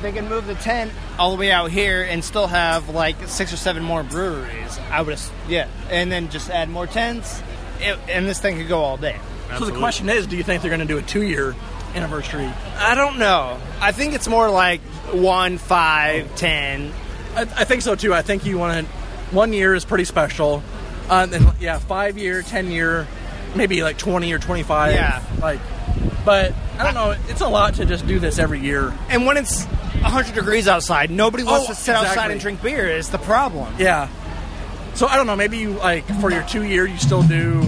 They 0.00 0.12
can 0.12 0.28
move 0.28 0.46
the 0.46 0.54
tent 0.54 0.92
all 1.18 1.30
the 1.32 1.36
way 1.36 1.50
out 1.50 1.70
here 1.70 2.02
and 2.02 2.22
still 2.24 2.46
have 2.46 2.88
like 2.90 3.16
six 3.26 3.52
or 3.52 3.56
seven 3.56 3.82
more 3.82 4.02
breweries. 4.02 4.78
I 4.90 5.02
would, 5.02 5.14
ass- 5.14 5.32
yeah, 5.48 5.68
and 5.90 6.12
then 6.12 6.30
just 6.30 6.48
add 6.50 6.68
more 6.68 6.86
tents, 6.86 7.42
it, 7.80 7.98
and 8.08 8.26
this 8.26 8.38
thing 8.40 8.58
could 8.58 8.68
go 8.68 8.80
all 8.80 8.96
day. 8.96 9.18
So 9.58 9.66
the 9.66 9.72
question 9.78 10.08
is, 10.08 10.26
do 10.26 10.36
you 10.36 10.42
think 10.42 10.62
they're 10.62 10.70
going 10.70 10.80
to 10.80 10.86
do 10.86 10.98
a 10.98 11.02
two-year 11.02 11.54
anniversary? 11.94 12.50
I 12.78 12.94
don't 12.94 13.18
know. 13.18 13.58
I 13.80 13.92
think 13.92 14.14
it's 14.14 14.28
more 14.28 14.50
like 14.50 14.80
one, 15.12 15.58
five, 15.58 16.34
ten. 16.36 16.92
I, 17.34 17.42
I 17.42 17.64
think 17.64 17.82
so 17.82 17.94
too. 17.94 18.14
I 18.14 18.22
think 18.22 18.46
you 18.46 18.58
want 18.58 18.86
to. 18.86 18.92
One 19.30 19.52
year 19.52 19.74
is 19.74 19.84
pretty 19.84 20.04
special. 20.04 20.62
Uh, 21.08 21.22
and 21.24 21.32
then 21.32 21.46
yeah, 21.60 21.78
five 21.78 22.16
year, 22.18 22.42
ten 22.42 22.70
year, 22.70 23.06
maybe 23.54 23.82
like 23.82 23.98
twenty 23.98 24.32
or 24.32 24.38
twenty 24.38 24.62
five. 24.62 24.94
Yeah. 24.94 25.22
Like, 25.40 25.60
but 26.24 26.52
I 26.78 26.84
don't 26.84 26.94
know. 26.94 27.14
It's 27.28 27.40
a 27.40 27.48
lot 27.48 27.74
to 27.74 27.84
just 27.84 28.06
do 28.06 28.18
this 28.18 28.38
every 28.38 28.60
year. 28.60 28.92
And 29.10 29.26
when 29.26 29.36
it's 29.36 29.64
100 29.64 30.34
degrees 30.34 30.66
outside, 30.68 31.10
nobody 31.10 31.44
wants 31.44 31.66
Oh, 31.66 31.68
to 31.68 31.74
sit 31.74 31.94
outside 31.94 32.30
and 32.30 32.40
drink 32.40 32.62
beer. 32.62 32.88
Is 32.88 33.10
the 33.10 33.18
problem? 33.18 33.74
Yeah. 33.78 34.08
So 34.94 35.06
I 35.06 35.16
don't 35.16 35.26
know. 35.26 35.36
Maybe 35.36 35.58
you 35.58 35.70
like 35.72 36.04
for 36.20 36.30
your 36.30 36.42
two 36.44 36.62
year, 36.64 36.86
you 36.86 36.96
still 36.98 37.22
do 37.22 37.62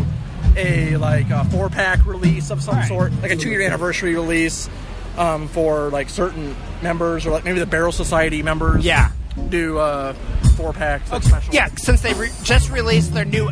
a 0.57 0.97
like 0.97 1.29
a 1.31 1.45
four 1.47 1.69
pack 1.69 2.07
release 2.07 2.51
of 2.51 2.63
some 2.63 2.77
Right. 2.77 2.89
sort, 2.89 3.13
like 3.23 3.33
a 3.33 3.37
two 3.37 3.51
year 3.51 3.63
anniversary 3.63 4.15
release 4.15 4.71
um, 5.19 5.49
for 5.49 5.91
like 5.91 6.09
certain 6.09 6.57
members 6.83 7.27
or 7.27 7.31
like 7.33 7.45
maybe 7.45 7.59
the 7.59 7.67
Barrel 7.67 7.93
Society 7.93 8.43
members. 8.43 8.85
Yeah. 8.85 9.11
Do 9.49 9.79
uh, 9.79 10.13
four 10.57 10.73
packs 10.73 11.11
like 11.13 11.23
special. 11.23 11.55
Yeah, 11.55 11.69
since 11.77 12.01
they 12.01 12.15
re- 12.15 12.31
just 12.43 12.71
released 12.71 13.15
their 13.15 13.25
new. 13.25 13.51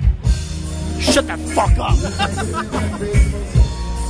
Shut 1.00 1.26
the 1.26 1.36
fuck 1.54 1.78
up. 1.78 1.94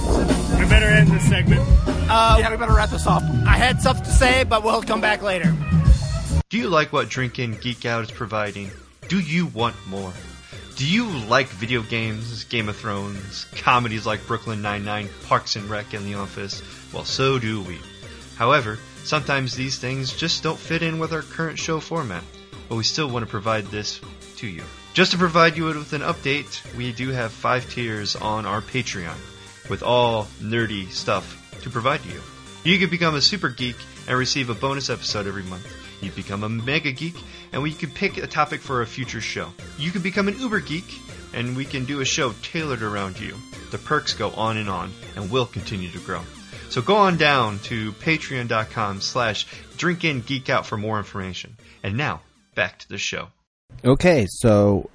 We 0.04 0.70
better 0.70 0.86
end 0.86 1.10
this 1.10 1.28
segment. 1.28 1.66
Yeah, 2.06 2.50
we 2.50 2.56
better 2.56 2.74
wrap 2.74 2.90
this 2.90 3.06
up. 3.06 3.22
I 3.46 3.56
had 3.56 3.80
stuff 3.80 4.02
to 4.04 4.10
say, 4.10 4.44
but 4.44 4.62
we'll 4.62 4.82
come 4.82 5.00
back 5.00 5.22
later. 5.22 5.54
Do 6.50 6.58
you 6.58 6.68
like 6.68 6.92
what 6.92 7.08
Drink 7.08 7.38
In 7.38 7.52
Geek 7.54 7.84
Out 7.86 8.04
is 8.04 8.10
providing? 8.10 8.70
Do 9.08 9.18
you 9.18 9.46
want 9.46 9.74
more? 9.88 10.12
Do 10.76 10.86
you 10.86 11.06
like 11.06 11.48
video 11.48 11.82
games, 11.82 12.44
Game 12.44 12.68
of 12.68 12.76
Thrones, 12.76 13.46
comedies 13.56 14.06
like 14.06 14.26
Brooklyn 14.26 14.60
Nine-Nine, 14.62 15.08
Parks 15.26 15.56
and 15.56 15.68
Rec, 15.68 15.92
and 15.94 16.04
The 16.06 16.14
Office? 16.14 16.62
Well, 16.92 17.04
so 17.04 17.38
do 17.38 17.62
we. 17.62 17.78
However, 18.36 18.78
sometimes 19.04 19.54
these 19.54 19.78
things 19.78 20.12
just 20.12 20.42
don't 20.42 20.58
fit 20.58 20.82
in 20.82 20.98
with 20.98 21.12
our 21.12 21.22
current 21.22 21.58
show 21.58 21.80
format, 21.80 22.24
but 22.68 22.76
we 22.76 22.84
still 22.84 23.08
want 23.08 23.24
to 23.24 23.30
provide 23.30 23.66
this 23.66 24.00
to 24.36 24.46
you. 24.46 24.62
Just 24.94 25.12
to 25.12 25.18
provide 25.18 25.56
you 25.56 25.64
with 25.64 25.92
an 25.92 26.02
update, 26.02 26.62
we 26.76 26.92
do 26.92 27.10
have 27.10 27.32
five 27.32 27.68
tiers 27.68 28.16
on 28.16 28.46
our 28.46 28.60
Patreon 28.60 29.16
with 29.68 29.82
all 29.82 30.24
nerdy 30.40 30.90
stuff 30.90 31.40
to 31.62 31.70
provide 31.70 32.02
to 32.02 32.08
you. 32.08 32.20
You 32.62 32.78
can 32.78 32.90
become 32.90 33.14
a 33.14 33.20
super 33.20 33.48
geek 33.48 33.76
and 34.08 34.16
receive 34.16 34.50
a 34.50 34.54
bonus 34.54 34.90
episode 34.90 35.26
every 35.26 35.42
month. 35.42 35.66
You 36.00 36.10
become 36.10 36.44
a 36.44 36.48
mega 36.48 36.92
geek 36.92 37.14
and 37.52 37.62
we 37.62 37.72
can 37.72 37.90
pick 37.90 38.18
a 38.18 38.26
topic 38.26 38.60
for 38.60 38.82
a 38.82 38.86
future 38.86 39.20
show. 39.20 39.52
You 39.78 39.90
can 39.90 40.02
become 40.02 40.28
an 40.28 40.38
uber 40.38 40.60
geek 40.60 41.00
and 41.32 41.56
we 41.56 41.64
can 41.64 41.84
do 41.84 42.00
a 42.00 42.04
show 42.04 42.32
tailored 42.42 42.82
around 42.82 43.18
you. 43.18 43.34
The 43.70 43.78
perks 43.78 44.14
go 44.14 44.30
on 44.30 44.56
and 44.56 44.68
on 44.68 44.92
and 45.16 45.30
will 45.30 45.46
continue 45.46 45.90
to 45.90 45.98
grow. 45.98 46.20
So 46.74 46.82
go 46.82 46.96
on 46.96 47.16
down 47.16 47.60
to 47.60 47.92
patreon.com 47.92 49.00
slash 49.00 49.46
drinkingeekout 49.76 50.64
for 50.64 50.76
more 50.76 50.98
information. 50.98 51.56
And 51.84 51.96
now, 51.96 52.22
back 52.56 52.80
to 52.80 52.88
the 52.88 52.98
show. 52.98 53.28
Okay, 53.84 54.26
so 54.28 54.90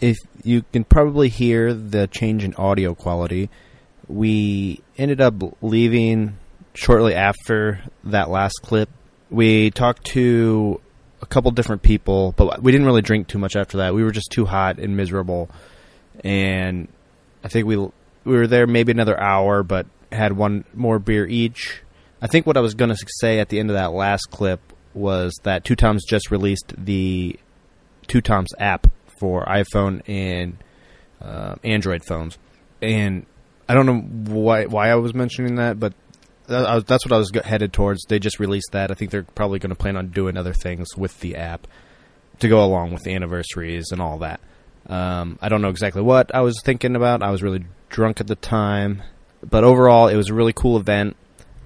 if 0.00 0.16
you 0.42 0.64
can 0.72 0.82
probably 0.82 1.28
hear 1.28 1.72
the 1.72 2.08
change 2.08 2.42
in 2.42 2.56
audio 2.56 2.96
quality, 2.96 3.48
we 4.08 4.82
ended 4.98 5.20
up 5.20 5.34
leaving 5.62 6.36
shortly 6.74 7.14
after 7.14 7.84
that 8.02 8.28
last 8.28 8.58
clip. 8.62 8.88
We 9.30 9.70
talked 9.70 10.06
to 10.06 10.80
a 11.22 11.26
couple 11.26 11.52
different 11.52 11.82
people, 11.82 12.34
but 12.36 12.60
we 12.60 12.72
didn't 12.72 12.88
really 12.88 13.02
drink 13.02 13.28
too 13.28 13.38
much 13.38 13.54
after 13.54 13.76
that. 13.76 13.94
We 13.94 14.02
were 14.02 14.10
just 14.10 14.32
too 14.32 14.46
hot 14.46 14.80
and 14.80 14.96
miserable, 14.96 15.48
and 16.24 16.88
I 17.44 17.48
think 17.50 17.68
we 17.68 17.76
we 17.76 17.92
were 18.24 18.48
there 18.48 18.66
maybe 18.66 18.90
another 18.90 19.20
hour, 19.20 19.62
but 19.62 19.86
had 20.14 20.36
one 20.36 20.64
more 20.74 20.98
beer 20.98 21.26
each. 21.26 21.82
I 22.22 22.26
think 22.26 22.46
what 22.46 22.56
I 22.56 22.60
was 22.60 22.74
going 22.74 22.90
to 22.90 22.96
say 23.20 23.38
at 23.38 23.48
the 23.48 23.58
end 23.58 23.70
of 23.70 23.76
that 23.76 23.92
last 23.92 24.30
clip 24.30 24.60
was 24.94 25.34
that 25.42 25.64
Two 25.64 25.76
Toms 25.76 26.04
just 26.04 26.30
released 26.30 26.72
the 26.76 27.38
Two 28.06 28.20
Toms 28.20 28.50
app 28.58 28.86
for 29.18 29.44
iPhone 29.44 30.02
and 30.08 30.56
uh, 31.20 31.56
Android 31.64 32.02
phones, 32.06 32.38
and 32.80 33.26
I 33.68 33.74
don't 33.74 33.86
know 33.86 34.00
why 34.00 34.66
why 34.66 34.90
I 34.90 34.94
was 34.96 35.14
mentioning 35.14 35.56
that, 35.56 35.78
but 35.80 35.94
that, 36.46 36.86
that's 36.86 37.04
what 37.04 37.12
I 37.12 37.18
was 37.18 37.30
headed 37.44 37.72
towards. 37.72 38.04
They 38.08 38.18
just 38.18 38.38
released 38.38 38.72
that. 38.72 38.90
I 38.90 38.94
think 38.94 39.10
they're 39.10 39.22
probably 39.22 39.58
going 39.58 39.70
to 39.70 39.76
plan 39.76 39.96
on 39.96 40.08
doing 40.08 40.36
other 40.36 40.52
things 40.52 40.96
with 40.96 41.20
the 41.20 41.36
app 41.36 41.66
to 42.40 42.48
go 42.48 42.64
along 42.64 42.92
with 42.92 43.02
the 43.02 43.14
anniversaries 43.14 43.86
and 43.90 44.00
all 44.00 44.18
that. 44.18 44.40
Um, 44.86 45.38
I 45.40 45.48
don't 45.48 45.62
know 45.62 45.70
exactly 45.70 46.02
what 46.02 46.34
I 46.34 46.42
was 46.42 46.60
thinking 46.62 46.96
about. 46.96 47.22
I 47.22 47.30
was 47.30 47.42
really 47.42 47.64
drunk 47.88 48.20
at 48.20 48.26
the 48.26 48.34
time, 48.34 49.02
but 49.48 49.64
overall, 49.64 50.08
it 50.08 50.16
was 50.16 50.28
a 50.30 50.34
really 50.34 50.52
cool 50.52 50.76
event. 50.76 51.16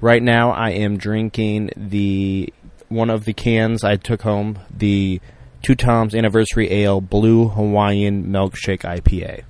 Right 0.00 0.22
now, 0.22 0.50
I 0.50 0.70
am 0.70 0.96
drinking 0.96 1.70
the 1.76 2.52
one 2.88 3.10
of 3.10 3.24
the 3.24 3.32
cans 3.32 3.84
I 3.84 3.96
took 3.96 4.22
home, 4.22 4.58
the 4.70 5.20
Two 5.62 5.74
Toms 5.74 6.14
Anniversary 6.14 6.70
Ale 6.70 7.00
Blue 7.00 7.48
Hawaiian 7.48 8.26
Milkshake 8.26 8.82
IPA. 8.82 9.42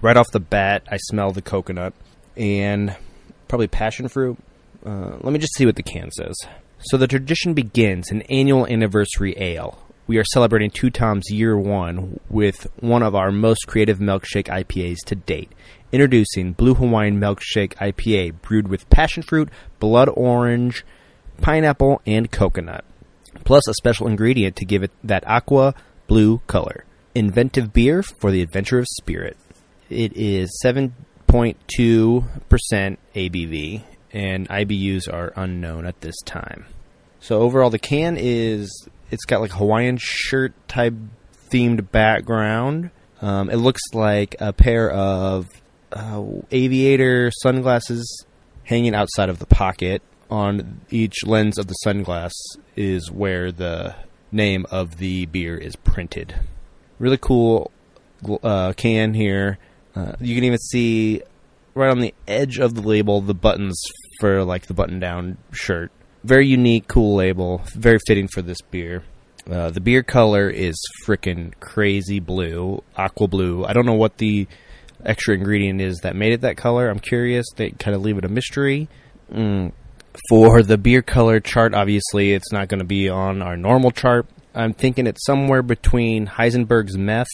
right 0.00 0.16
off 0.16 0.30
the 0.32 0.40
bat, 0.40 0.82
I 0.90 0.96
smell 0.96 1.32
the 1.32 1.42
coconut 1.42 1.92
and 2.36 2.96
probably 3.48 3.68
passion 3.68 4.08
fruit. 4.08 4.38
Uh, 4.84 5.18
let 5.20 5.32
me 5.32 5.38
just 5.38 5.54
see 5.54 5.66
what 5.66 5.76
the 5.76 5.82
can 5.82 6.10
says. 6.10 6.36
So 6.84 6.96
the 6.96 7.06
tradition 7.06 7.52
begins 7.52 8.10
an 8.10 8.22
annual 8.22 8.66
anniversary 8.66 9.34
ale. 9.36 9.78
We 10.10 10.18
are 10.18 10.24
celebrating 10.24 10.72
Two 10.72 10.90
Tom's 10.90 11.30
year 11.30 11.56
one 11.56 12.18
with 12.28 12.66
one 12.80 13.04
of 13.04 13.14
our 13.14 13.30
most 13.30 13.68
creative 13.68 14.00
milkshake 14.00 14.48
IPAs 14.48 15.04
to 15.06 15.14
date. 15.14 15.52
Introducing 15.92 16.52
Blue 16.52 16.74
Hawaiian 16.74 17.20
Milkshake 17.20 17.74
IPA, 17.74 18.42
brewed 18.42 18.66
with 18.66 18.90
passion 18.90 19.22
fruit, 19.22 19.50
blood 19.78 20.08
orange, 20.08 20.84
pineapple, 21.40 22.02
and 22.06 22.28
coconut, 22.28 22.84
plus 23.44 23.68
a 23.68 23.74
special 23.74 24.08
ingredient 24.08 24.56
to 24.56 24.64
give 24.64 24.82
it 24.82 24.90
that 25.04 25.22
aqua 25.28 25.76
blue 26.08 26.38
color. 26.48 26.84
Inventive 27.14 27.72
beer 27.72 28.02
for 28.02 28.32
the 28.32 28.42
adventurous 28.42 28.88
spirit. 29.00 29.36
It 29.90 30.16
is 30.16 30.60
7.2% 30.64 31.54
ABV, 33.14 33.82
and 34.12 34.48
IBUs 34.48 35.02
are 35.12 35.32
unknown 35.36 35.86
at 35.86 36.00
this 36.00 36.20
time. 36.24 36.66
So 37.20 37.42
overall, 37.42 37.70
the 37.70 37.78
can 37.78 38.16
is 38.18 38.88
it's 39.10 39.24
got 39.24 39.40
like 39.40 39.52
Hawaiian 39.52 39.98
shirt 40.00 40.52
type 40.68 40.94
themed 41.50 41.90
background. 41.90 42.90
Um, 43.20 43.50
it 43.50 43.56
looks 43.56 43.82
like 43.92 44.36
a 44.40 44.52
pair 44.52 44.90
of 44.90 45.46
uh, 45.92 46.24
aviator 46.50 47.30
sunglasses 47.42 48.24
hanging 48.64 48.94
outside 48.94 49.28
of 49.28 49.38
the 49.38 49.46
pocket. 49.46 50.02
On 50.30 50.80
each 50.90 51.26
lens 51.26 51.58
of 51.58 51.66
the 51.66 51.74
sunglass 51.84 52.30
is 52.76 53.10
where 53.10 53.50
the 53.50 53.96
name 54.30 54.64
of 54.70 54.98
the 54.98 55.26
beer 55.26 55.56
is 55.56 55.74
printed. 55.74 56.36
Really 57.00 57.18
cool 57.18 57.72
uh, 58.44 58.72
can 58.74 59.14
here. 59.14 59.58
Uh, 59.96 60.12
you 60.20 60.36
can 60.36 60.44
even 60.44 60.58
see 60.58 61.22
right 61.74 61.90
on 61.90 61.98
the 61.98 62.14
edge 62.28 62.58
of 62.58 62.74
the 62.74 62.82
label 62.82 63.20
the 63.20 63.34
buttons 63.34 63.82
for 64.20 64.44
like 64.44 64.66
the 64.66 64.74
button 64.74 65.00
down 65.00 65.38
shirt. 65.50 65.90
Very 66.22 66.46
unique, 66.46 66.86
cool 66.86 67.16
label. 67.16 67.62
Very 67.74 67.98
fitting 68.06 68.28
for 68.28 68.42
this 68.42 68.60
beer. 68.60 69.02
Uh, 69.50 69.70
the 69.70 69.80
beer 69.80 70.02
color 70.02 70.50
is 70.50 70.76
freaking 71.06 71.58
crazy 71.60 72.20
blue, 72.20 72.82
aqua 72.96 73.26
blue. 73.26 73.64
I 73.64 73.72
don't 73.72 73.86
know 73.86 73.94
what 73.94 74.18
the 74.18 74.46
extra 75.04 75.34
ingredient 75.34 75.80
is 75.80 75.98
that 76.02 76.14
made 76.14 76.32
it 76.32 76.42
that 76.42 76.56
color. 76.56 76.88
I'm 76.88 76.98
curious. 76.98 77.46
They 77.56 77.70
kind 77.70 77.96
of 77.96 78.02
leave 78.02 78.18
it 78.18 78.24
a 78.24 78.28
mystery. 78.28 78.88
Mm. 79.32 79.72
For 80.28 80.62
the 80.62 80.76
beer 80.76 81.02
color 81.02 81.40
chart, 81.40 81.72
obviously, 81.72 82.32
it's 82.32 82.52
not 82.52 82.68
going 82.68 82.80
to 82.80 82.84
be 82.84 83.08
on 83.08 83.42
our 83.42 83.56
normal 83.56 83.90
chart. 83.90 84.26
I'm 84.54 84.74
thinking 84.74 85.06
it's 85.06 85.24
somewhere 85.24 85.62
between 85.62 86.26
Heisenberg's 86.26 86.98
meth 86.98 87.28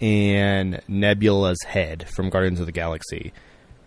and 0.00 0.80
Nebula's 0.88 1.62
head 1.66 2.08
from 2.14 2.30
Guardians 2.30 2.60
of 2.60 2.66
the 2.66 2.72
Galaxy. 2.72 3.32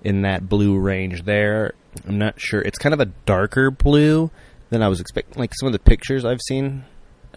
In 0.03 0.23
that 0.23 0.49
blue 0.49 0.77
range 0.77 1.23
there. 1.23 1.73
I'm 2.07 2.17
not 2.17 2.39
sure. 2.39 2.61
It's 2.61 2.77
kind 2.77 2.93
of 2.93 2.99
a 2.99 3.05
darker 3.05 3.71
blue 3.71 4.31
than 4.69 4.81
I 4.81 4.87
was 4.87 4.99
expecting. 4.99 5.39
Like 5.39 5.53
some 5.53 5.67
of 5.67 5.73
the 5.73 5.79
pictures 5.79 6.25
I've 6.25 6.41
seen 6.41 6.83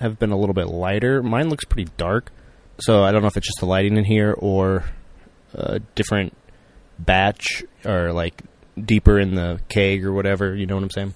have 0.00 0.18
been 0.18 0.32
a 0.32 0.36
little 0.36 0.54
bit 0.54 0.66
lighter. 0.66 1.22
Mine 1.22 1.48
looks 1.48 1.64
pretty 1.64 1.90
dark. 1.96 2.32
So 2.80 3.04
I 3.04 3.12
don't 3.12 3.22
know 3.22 3.28
if 3.28 3.36
it's 3.36 3.46
just 3.46 3.60
the 3.60 3.66
lighting 3.66 3.96
in 3.96 4.04
here 4.04 4.34
or 4.36 4.84
a 5.54 5.78
different 5.94 6.36
batch 6.98 7.64
or 7.84 8.12
like 8.12 8.42
deeper 8.82 9.18
in 9.18 9.34
the 9.34 9.60
keg 9.68 10.04
or 10.04 10.12
whatever. 10.12 10.54
You 10.54 10.66
know 10.66 10.74
what 10.74 10.84
I'm 10.84 10.90
saying? 10.90 11.14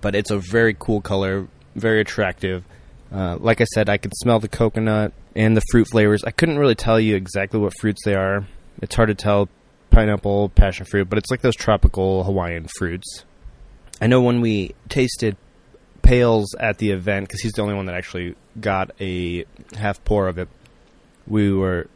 But 0.00 0.14
it's 0.14 0.30
a 0.30 0.38
very 0.38 0.74
cool 0.78 1.00
color, 1.00 1.48
very 1.74 2.00
attractive. 2.00 2.64
Uh, 3.12 3.36
like 3.38 3.60
I 3.60 3.64
said, 3.64 3.88
I 3.88 3.98
could 3.98 4.12
smell 4.16 4.40
the 4.40 4.48
coconut 4.48 5.12
and 5.34 5.56
the 5.56 5.62
fruit 5.70 5.88
flavors. 5.90 6.24
I 6.24 6.30
couldn't 6.30 6.58
really 6.58 6.74
tell 6.74 6.98
you 6.98 7.14
exactly 7.14 7.60
what 7.60 7.72
fruits 7.78 8.02
they 8.04 8.14
are. 8.14 8.46
It's 8.80 8.94
hard 8.94 9.08
to 9.08 9.14
tell 9.14 9.48
pineapple, 9.96 10.50
passion 10.50 10.84
fruit, 10.84 11.08
but 11.08 11.16
it's 11.16 11.30
like 11.30 11.40
those 11.40 11.56
tropical 11.56 12.22
Hawaiian 12.22 12.68
fruits. 12.76 13.24
I 13.98 14.06
know 14.08 14.20
when 14.20 14.42
we 14.42 14.74
tasted 14.90 15.38
Pails 16.02 16.54
at 16.60 16.76
the 16.76 16.90
event, 16.90 17.26
because 17.26 17.40
he's 17.40 17.52
the 17.52 17.62
only 17.62 17.74
one 17.74 17.86
that 17.86 17.94
actually 17.94 18.36
got 18.60 18.90
a 19.00 19.46
half 19.74 20.04
pour 20.04 20.28
of 20.28 20.36
it, 20.38 20.48
we 21.26 21.50
were 21.50 21.88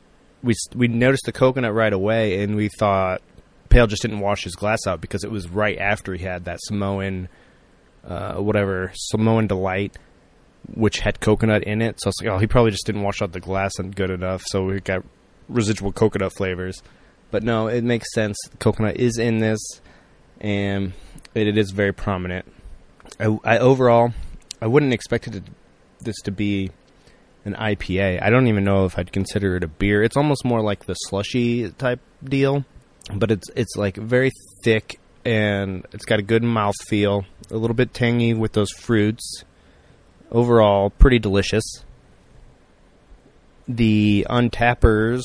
we 0.43 0.55
we 0.75 0.89
noticed 0.89 1.27
the 1.27 1.33
coconut 1.33 1.75
right 1.75 1.93
away, 1.93 2.43
and 2.43 2.57
we 2.57 2.71
thought 2.79 3.21
Pale 3.69 3.89
just 3.89 4.01
didn't 4.01 4.21
wash 4.21 4.45
his 4.45 4.57
glass 4.57 4.87
out 4.87 5.03
because 5.03 5.23
it 5.23 5.31
was 5.31 5.51
right 5.51 5.79
after 5.79 6.15
he 6.15 6.25
had 6.25 6.47
that 6.47 6.59
Samoan, 6.63 7.29
uh, 8.03 8.37
whatever 8.37 8.91
Samoan 8.95 9.47
delight, 9.47 9.97
which 10.75 11.01
had 11.01 11.21
coconut 11.21 11.65
in 11.65 11.83
it. 11.83 12.01
So 12.01 12.07
I 12.07 12.09
was 12.09 12.15
like, 12.23 12.31
oh, 12.31 12.39
he 12.39 12.47
probably 12.47 12.71
just 12.71 12.87
didn't 12.87 13.03
wash 13.03 13.21
out 13.21 13.33
the 13.33 13.41
glass 13.41 13.73
and 13.79 13.95
good 13.95 14.11
enough, 14.11 14.43
so 14.47 14.65
we 14.65 14.81
got 14.81 15.05
residual 15.51 15.93
coconut 15.93 16.33
flavors. 16.33 16.83
But 17.31 17.43
no, 17.43 17.69
it 17.69 17.85
makes 17.85 18.13
sense. 18.13 18.37
Coconut 18.59 18.97
is 18.97 19.19
in 19.19 19.39
this, 19.39 19.61
and 20.41 20.93
it, 21.35 21.47
it 21.47 21.59
is 21.59 21.71
very 21.71 21.93
prominent. 21.93 22.47
I, 23.19 23.39
I 23.45 23.59
overall, 23.59 24.13
I 24.61 24.67
wouldn't 24.67 24.93
expect 24.93 25.29
it 25.29 25.33
to, 25.33 25.43
this 26.01 26.17
to 26.23 26.31
be 26.31 26.71
an 27.45 27.55
IPA. 27.55 28.23
I 28.23 28.31
don't 28.31 28.49
even 28.49 28.65
know 28.65 28.85
if 28.85 28.99
I'd 28.99 29.13
consider 29.13 29.57
it 29.57 29.65
a 29.65 29.69
beer. 29.69 30.03
It's 30.03 30.17
almost 30.17 30.45
more 30.45 30.61
like 30.61 30.87
the 30.87 30.95
slushy 30.95 31.71
type 31.71 32.01
deal, 32.23 32.65
but 33.15 33.31
it's 33.31 33.49
it's 33.57 33.77
like 33.77 33.97
very 33.97 34.31
thick 34.63 35.01
and 35.25 35.87
it's 35.93 36.05
got 36.05 36.19
a 36.19 36.23
good 36.23 36.43
mouth 36.43 36.75
feel, 36.89 37.25
a 37.51 37.57
little 37.57 37.75
bit 37.75 37.93
tangy 37.95 38.35
with 38.35 38.53
those 38.53 38.71
fruits. 38.71 39.45
Overall, 40.31 40.91
pretty 40.91 41.19
delicious. 41.19 41.65
The 43.69 44.27
untappers 44.31 45.25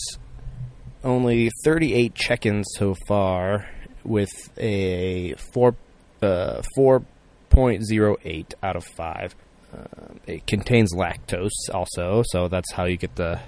only 1.05 1.51
38 1.63 2.15
check-ins 2.15 2.65
so 2.77 2.95
far 3.07 3.69
with 4.03 4.31
a 4.57 5.33
4 5.53 5.75
uh, 6.21 6.61
4.08 6.77 8.53
out 8.63 8.75
of 8.75 8.83
5. 8.83 9.35
Uh, 9.73 9.77
it 10.25 10.47
contains 10.47 10.93
lactose 10.93 11.49
also, 11.73 12.23
so 12.27 12.47
that's 12.47 12.71
how 12.73 12.85
you 12.85 12.97
get 12.97 13.15
the 13.15 13.39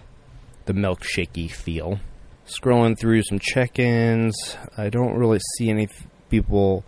the 0.66 0.74
milkshakey 0.74 1.50
feel. 1.50 2.00
Scrolling 2.46 2.98
through 3.00 3.24
some 3.24 3.40
check-ins, 3.40 4.58
I 4.78 4.90
don't 4.90 5.18
really 5.18 5.40
see 5.58 5.70
any 5.70 5.88
people. 6.30 6.84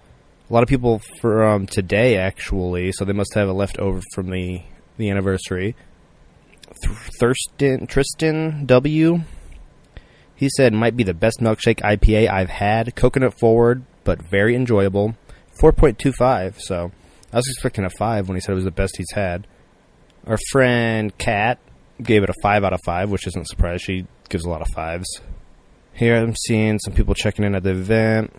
A 0.49 0.53
lot 0.53 0.63
of 0.63 0.69
people 0.69 1.01
from 1.21 1.67
today 1.67 2.17
actually, 2.17 2.91
so 2.91 3.05
they 3.05 3.13
must 3.13 3.33
have 3.35 3.49
it 3.49 3.53
left 3.53 3.77
over 3.77 4.01
from 4.13 4.29
the 4.29 4.61
the 4.97 5.09
anniversary. 5.09 5.75
Thurston 7.19 7.87
Tristan 7.87 8.65
W. 8.65 9.21
He 10.39 10.47
said 10.47 10.71
might 10.71 10.95
be 10.95 11.03
the 11.03 11.13
best 11.13 11.41
milkshake 11.41 11.81
IPA 11.81 12.29
I've 12.29 12.49
had. 12.49 12.95
Coconut 12.95 13.37
forward, 13.37 13.83
but 14.05 14.21
very 14.21 14.55
enjoyable. 14.55 15.17
4.25, 15.61 16.61
so 16.61 16.93
I 17.33 17.35
was 17.35 17.49
expecting 17.49 17.83
a 17.83 17.89
5 17.89 18.29
when 18.29 18.37
he 18.37 18.39
said 18.39 18.53
it 18.53 18.55
was 18.55 18.63
the 18.63 18.71
best 18.71 18.95
he's 18.95 19.11
had. 19.11 19.45
Our 20.25 20.37
friend 20.49 21.15
Kat 21.17 21.59
gave 22.01 22.23
it 22.23 22.29
a 22.29 22.41
5 22.41 22.63
out 22.63 22.71
of 22.71 22.79
5, 22.85 23.11
which 23.11 23.27
isn't 23.27 23.41
a 23.41 23.45
surprise. 23.47 23.81
She 23.81 24.07
gives 24.29 24.45
a 24.45 24.49
lot 24.49 24.61
of 24.61 24.69
5s. 24.69 25.03
Here 25.91 26.15
I'm 26.15 26.37
seeing 26.37 26.79
some 26.79 26.93
people 26.93 27.15
checking 27.15 27.43
in 27.43 27.53
at 27.53 27.63
the 27.63 27.71
event. 27.71 28.33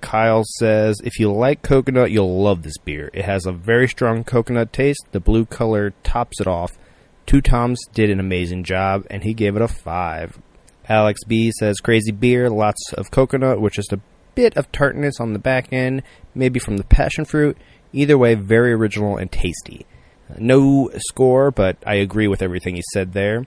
Kyle 0.00 0.44
says, 0.44 1.00
if 1.02 1.18
you 1.18 1.32
like 1.32 1.62
coconut, 1.62 2.12
you'll 2.12 2.40
love 2.44 2.62
this 2.62 2.78
beer. 2.78 3.10
It 3.12 3.24
has 3.24 3.44
a 3.44 3.52
very 3.52 3.88
strong 3.88 4.22
coconut 4.22 4.72
taste. 4.72 5.04
The 5.10 5.18
blue 5.18 5.46
color 5.46 5.94
tops 6.04 6.40
it 6.40 6.46
off. 6.46 6.70
Two 7.26 7.40
Toms 7.40 7.80
did 7.92 8.08
an 8.08 8.20
amazing 8.20 8.62
job, 8.62 9.04
and 9.10 9.24
he 9.24 9.34
gave 9.34 9.56
it 9.56 9.62
a 9.62 9.66
5. 9.66 10.38
Alex 10.90 11.22
B 11.22 11.52
says, 11.52 11.78
crazy 11.78 12.10
beer, 12.10 12.50
lots 12.50 12.92
of 12.94 13.12
coconut, 13.12 13.60
with 13.60 13.74
just 13.74 13.92
a 13.92 14.00
bit 14.34 14.56
of 14.56 14.70
tartness 14.72 15.20
on 15.20 15.32
the 15.32 15.38
back 15.38 15.72
end, 15.72 16.02
maybe 16.34 16.58
from 16.58 16.78
the 16.78 16.84
passion 16.84 17.24
fruit. 17.24 17.56
Either 17.92 18.18
way, 18.18 18.34
very 18.34 18.72
original 18.72 19.16
and 19.16 19.30
tasty. 19.30 19.86
Uh, 20.28 20.34
no 20.38 20.90
score, 20.96 21.52
but 21.52 21.76
I 21.86 21.94
agree 21.94 22.26
with 22.26 22.42
everything 22.42 22.74
he 22.74 22.82
said 22.92 23.12
there. 23.12 23.46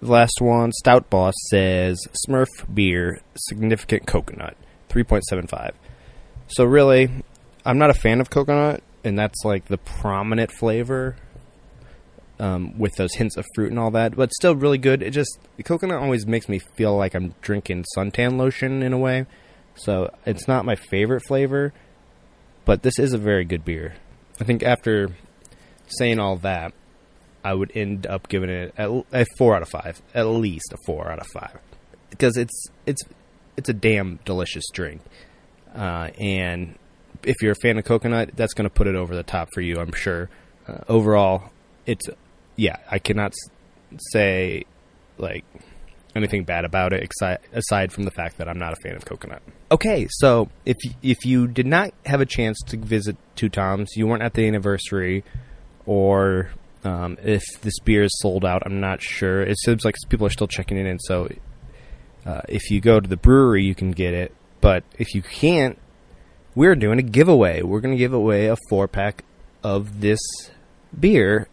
The 0.00 0.10
last 0.10 0.40
one, 0.40 0.70
Stout 0.72 1.08
Boss 1.08 1.34
says 1.48 1.98
Smurf 2.28 2.48
beer, 2.72 3.22
significant 3.36 4.06
coconut, 4.06 4.56
3.75. 4.90 5.72
So 6.48 6.64
really, 6.64 7.10
I'm 7.64 7.78
not 7.78 7.88
a 7.88 7.94
fan 7.94 8.20
of 8.20 8.28
coconut, 8.28 8.82
and 9.02 9.18
that's 9.18 9.44
like 9.44 9.66
the 9.66 9.78
prominent 9.78 10.52
flavor 10.52 11.16
um, 12.42 12.76
with 12.76 12.92
those 12.96 13.14
hints 13.14 13.36
of 13.36 13.46
fruit 13.54 13.70
and 13.70 13.78
all 13.78 13.92
that. 13.92 14.16
But 14.16 14.32
still, 14.34 14.56
really 14.56 14.78
good. 14.78 15.00
It 15.00 15.10
just 15.10 15.38
coconut 15.64 16.02
always 16.02 16.26
makes 16.26 16.48
me 16.48 16.58
feel 16.58 16.96
like 16.96 17.14
I'm 17.14 17.34
drinking 17.40 17.84
suntan 17.96 18.36
lotion 18.36 18.82
in 18.82 18.92
a 18.92 18.98
way. 18.98 19.26
So 19.76 20.10
it's 20.26 20.48
not 20.48 20.64
my 20.64 20.74
favorite 20.74 21.22
flavor, 21.28 21.72
but 22.64 22.82
this 22.82 22.98
is 22.98 23.12
a 23.12 23.18
very 23.18 23.44
good 23.44 23.64
beer. 23.64 23.94
I 24.40 24.44
think 24.44 24.64
after 24.64 25.10
saying 25.86 26.18
all 26.18 26.36
that, 26.38 26.74
I 27.44 27.54
would 27.54 27.70
end 27.76 28.06
up 28.08 28.28
giving 28.28 28.50
it 28.50 28.74
a 28.76 29.24
four 29.38 29.54
out 29.54 29.62
of 29.62 29.68
five, 29.68 30.02
at 30.12 30.26
least 30.26 30.72
a 30.72 30.76
four 30.84 31.10
out 31.10 31.20
of 31.20 31.26
five, 31.32 31.58
because 32.10 32.36
it's 32.36 32.66
it's 32.86 33.02
it's 33.56 33.68
a 33.68 33.72
damn 33.72 34.20
delicious 34.24 34.64
drink, 34.72 35.02
uh, 35.74 36.10
and 36.20 36.78
if 37.24 37.42
you're 37.42 37.52
a 37.52 37.60
fan 37.62 37.78
of 37.78 37.84
coconut, 37.84 38.30
that's 38.36 38.54
going 38.54 38.68
to 38.68 38.72
put 38.72 38.86
it 38.86 38.94
over 38.94 39.16
the 39.16 39.24
top 39.24 39.48
for 39.54 39.60
you, 39.60 39.80
I'm 39.80 39.92
sure. 39.92 40.30
Uh, 40.68 40.78
overall, 40.88 41.50
it's 41.84 42.08
yeah, 42.56 42.76
I 42.90 42.98
cannot 42.98 43.34
say 44.12 44.64
like 45.18 45.44
anything 46.14 46.44
bad 46.44 46.64
about 46.64 46.92
it, 46.92 47.10
aside 47.52 47.92
from 47.92 48.04
the 48.04 48.10
fact 48.10 48.38
that 48.38 48.48
I'm 48.48 48.58
not 48.58 48.72
a 48.72 48.76
fan 48.76 48.96
of 48.96 49.04
coconut. 49.04 49.42
Okay, 49.70 50.06
so 50.10 50.48
if 50.66 50.76
if 51.02 51.24
you 51.24 51.46
did 51.46 51.66
not 51.66 51.92
have 52.06 52.20
a 52.20 52.26
chance 52.26 52.58
to 52.66 52.76
visit 52.76 53.16
Two 53.36 53.48
Toms, 53.48 53.90
you 53.96 54.06
weren't 54.06 54.22
at 54.22 54.34
the 54.34 54.46
anniversary, 54.46 55.24
or 55.86 56.50
um, 56.84 57.16
if 57.22 57.42
this 57.62 57.78
beer 57.80 58.04
is 58.04 58.12
sold 58.20 58.44
out, 58.44 58.62
I'm 58.66 58.80
not 58.80 59.00
sure. 59.02 59.42
It 59.42 59.58
seems 59.58 59.84
like 59.84 59.94
people 60.08 60.26
are 60.26 60.30
still 60.30 60.48
checking 60.48 60.76
it 60.76 60.86
in, 60.86 60.98
so 60.98 61.28
uh, 62.26 62.42
if 62.48 62.70
you 62.70 62.80
go 62.80 63.00
to 63.00 63.08
the 63.08 63.16
brewery, 63.16 63.64
you 63.64 63.74
can 63.74 63.92
get 63.92 64.14
it. 64.14 64.34
But 64.60 64.84
if 64.98 65.14
you 65.14 65.22
can't, 65.22 65.78
we're 66.54 66.76
doing 66.76 66.98
a 66.98 67.02
giveaway. 67.02 67.62
We're 67.62 67.80
going 67.80 67.94
to 67.94 67.98
give 67.98 68.12
away 68.12 68.46
a 68.46 68.56
four 68.68 68.86
pack 68.86 69.24
of 69.64 70.00
this 70.00 70.20
beer, 70.98 71.48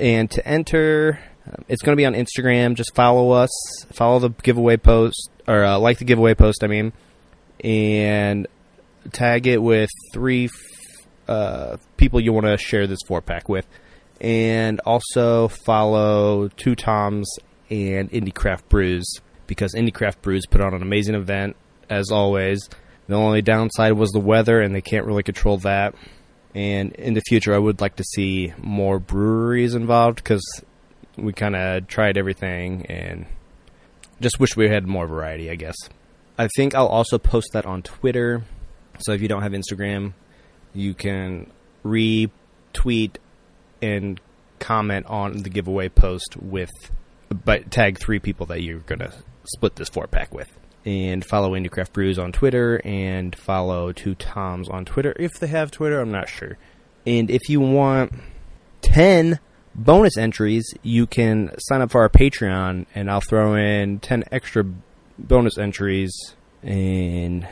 and 0.00 0.30
to 0.32 0.46
enter, 0.46 1.20
um, 1.46 1.64
it's 1.68 1.82
going 1.82 1.96
to 1.96 2.00
be 2.00 2.06
on 2.06 2.14
Instagram. 2.14 2.74
Just 2.74 2.94
follow 2.94 3.30
us, 3.30 3.50
follow 3.92 4.18
the 4.18 4.30
giveaway 4.30 4.76
post, 4.76 5.30
or 5.46 5.64
uh, 5.64 5.78
like 5.78 5.98
the 5.98 6.04
giveaway 6.04 6.34
post. 6.34 6.64
I 6.64 6.66
mean, 6.66 6.92
and 7.62 8.46
tag 9.12 9.46
it 9.46 9.62
with 9.62 9.90
three 10.12 10.48
uh, 11.28 11.76
people 11.96 12.20
you 12.20 12.32
want 12.32 12.46
to 12.46 12.56
share 12.56 12.86
this 12.86 13.00
four 13.06 13.20
pack 13.20 13.48
with, 13.48 13.66
and 14.20 14.80
also 14.80 15.48
follow 15.48 16.48
Two 16.48 16.74
Toms 16.74 17.30
and 17.70 18.12
Indy 18.12 18.32
Craft 18.32 18.68
Brews 18.68 19.20
because 19.46 19.74
Indy 19.74 19.92
Craft 19.92 20.22
Brews 20.22 20.46
put 20.46 20.60
on 20.60 20.74
an 20.74 20.82
amazing 20.82 21.14
event 21.14 21.56
as 21.88 22.10
always. 22.10 22.68
The 23.08 23.16
only 23.16 23.42
downside 23.42 23.94
was 23.94 24.10
the 24.10 24.20
weather, 24.20 24.60
and 24.60 24.74
they 24.74 24.80
can't 24.80 25.04
really 25.04 25.24
control 25.24 25.58
that. 25.58 25.94
And 26.54 26.92
in 26.92 27.14
the 27.14 27.22
future, 27.22 27.54
I 27.54 27.58
would 27.58 27.80
like 27.80 27.96
to 27.96 28.04
see 28.04 28.52
more 28.58 28.98
breweries 28.98 29.74
involved 29.74 30.16
because 30.16 30.44
we 31.16 31.32
kind 31.32 31.54
of 31.54 31.86
tried 31.86 32.16
everything 32.16 32.86
and 32.86 33.26
just 34.20 34.40
wish 34.40 34.56
we 34.56 34.68
had 34.68 34.86
more 34.86 35.06
variety, 35.06 35.50
I 35.50 35.54
guess. 35.54 35.76
I 36.38 36.48
think 36.56 36.74
I'll 36.74 36.86
also 36.86 37.18
post 37.18 37.50
that 37.52 37.66
on 37.66 37.82
Twitter. 37.82 38.42
So 38.98 39.12
if 39.12 39.22
you 39.22 39.28
don't 39.28 39.42
have 39.42 39.52
Instagram, 39.52 40.14
you 40.74 40.94
can 40.94 41.50
retweet 41.84 43.16
and 43.80 44.20
comment 44.58 45.06
on 45.06 45.38
the 45.38 45.50
giveaway 45.50 45.88
post 45.88 46.36
with, 46.36 46.70
but 47.30 47.70
tag 47.70 47.98
three 47.98 48.18
people 48.18 48.46
that 48.46 48.62
you're 48.62 48.80
going 48.80 49.00
to 49.00 49.12
split 49.44 49.76
this 49.76 49.88
four 49.88 50.06
pack 50.06 50.34
with. 50.34 50.48
And 50.86 51.24
follow 51.24 51.54
Indy 51.54 51.68
Craft 51.68 51.92
Brews 51.92 52.18
on 52.18 52.32
Twitter 52.32 52.80
and 52.84 53.36
follow 53.36 53.92
Two 53.92 54.14
Toms 54.14 54.68
on 54.68 54.86
Twitter. 54.86 55.14
If 55.18 55.32
they 55.38 55.46
have 55.48 55.70
Twitter, 55.70 56.00
I'm 56.00 56.10
not 56.10 56.28
sure. 56.28 56.56
And 57.06 57.30
if 57.30 57.48
you 57.50 57.60
want 57.60 58.12
10 58.82 59.38
bonus 59.74 60.16
entries, 60.16 60.64
you 60.82 61.06
can 61.06 61.50
sign 61.58 61.82
up 61.82 61.90
for 61.90 62.00
our 62.00 62.08
Patreon, 62.08 62.86
and 62.94 63.10
I'll 63.10 63.20
throw 63.20 63.54
in 63.54 64.00
10 64.00 64.24
extra 64.32 64.64
bonus 65.18 65.58
entries, 65.58 66.12
and 66.62 67.46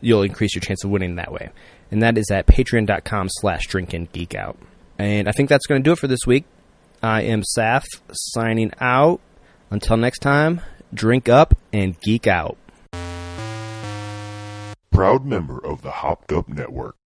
you'll 0.00 0.22
increase 0.22 0.54
your 0.54 0.60
chance 0.60 0.84
of 0.84 0.90
winning 0.90 1.16
that 1.16 1.32
way. 1.32 1.50
And 1.90 2.02
that 2.02 2.18
is 2.18 2.30
at 2.30 2.46
patreon.com 2.46 3.28
slash 3.30 3.68
drinkandgeekout. 3.68 4.56
And 4.98 5.28
I 5.28 5.32
think 5.32 5.48
that's 5.48 5.66
going 5.66 5.82
to 5.82 5.84
do 5.84 5.92
it 5.92 5.98
for 5.98 6.08
this 6.08 6.26
week. 6.26 6.44
I 7.02 7.22
am 7.22 7.42
Saf, 7.56 7.84
signing 8.12 8.72
out. 8.80 9.20
Until 9.70 9.96
next 9.96 10.18
time, 10.20 10.60
drink 10.92 11.28
up 11.28 11.56
and 11.72 11.98
geek 12.00 12.26
out. 12.26 12.56
Proud 14.92 15.24
member 15.24 15.58
of 15.58 15.80
the 15.80 15.90
Hopped 15.90 16.32
Up 16.32 16.50
Network. 16.50 17.01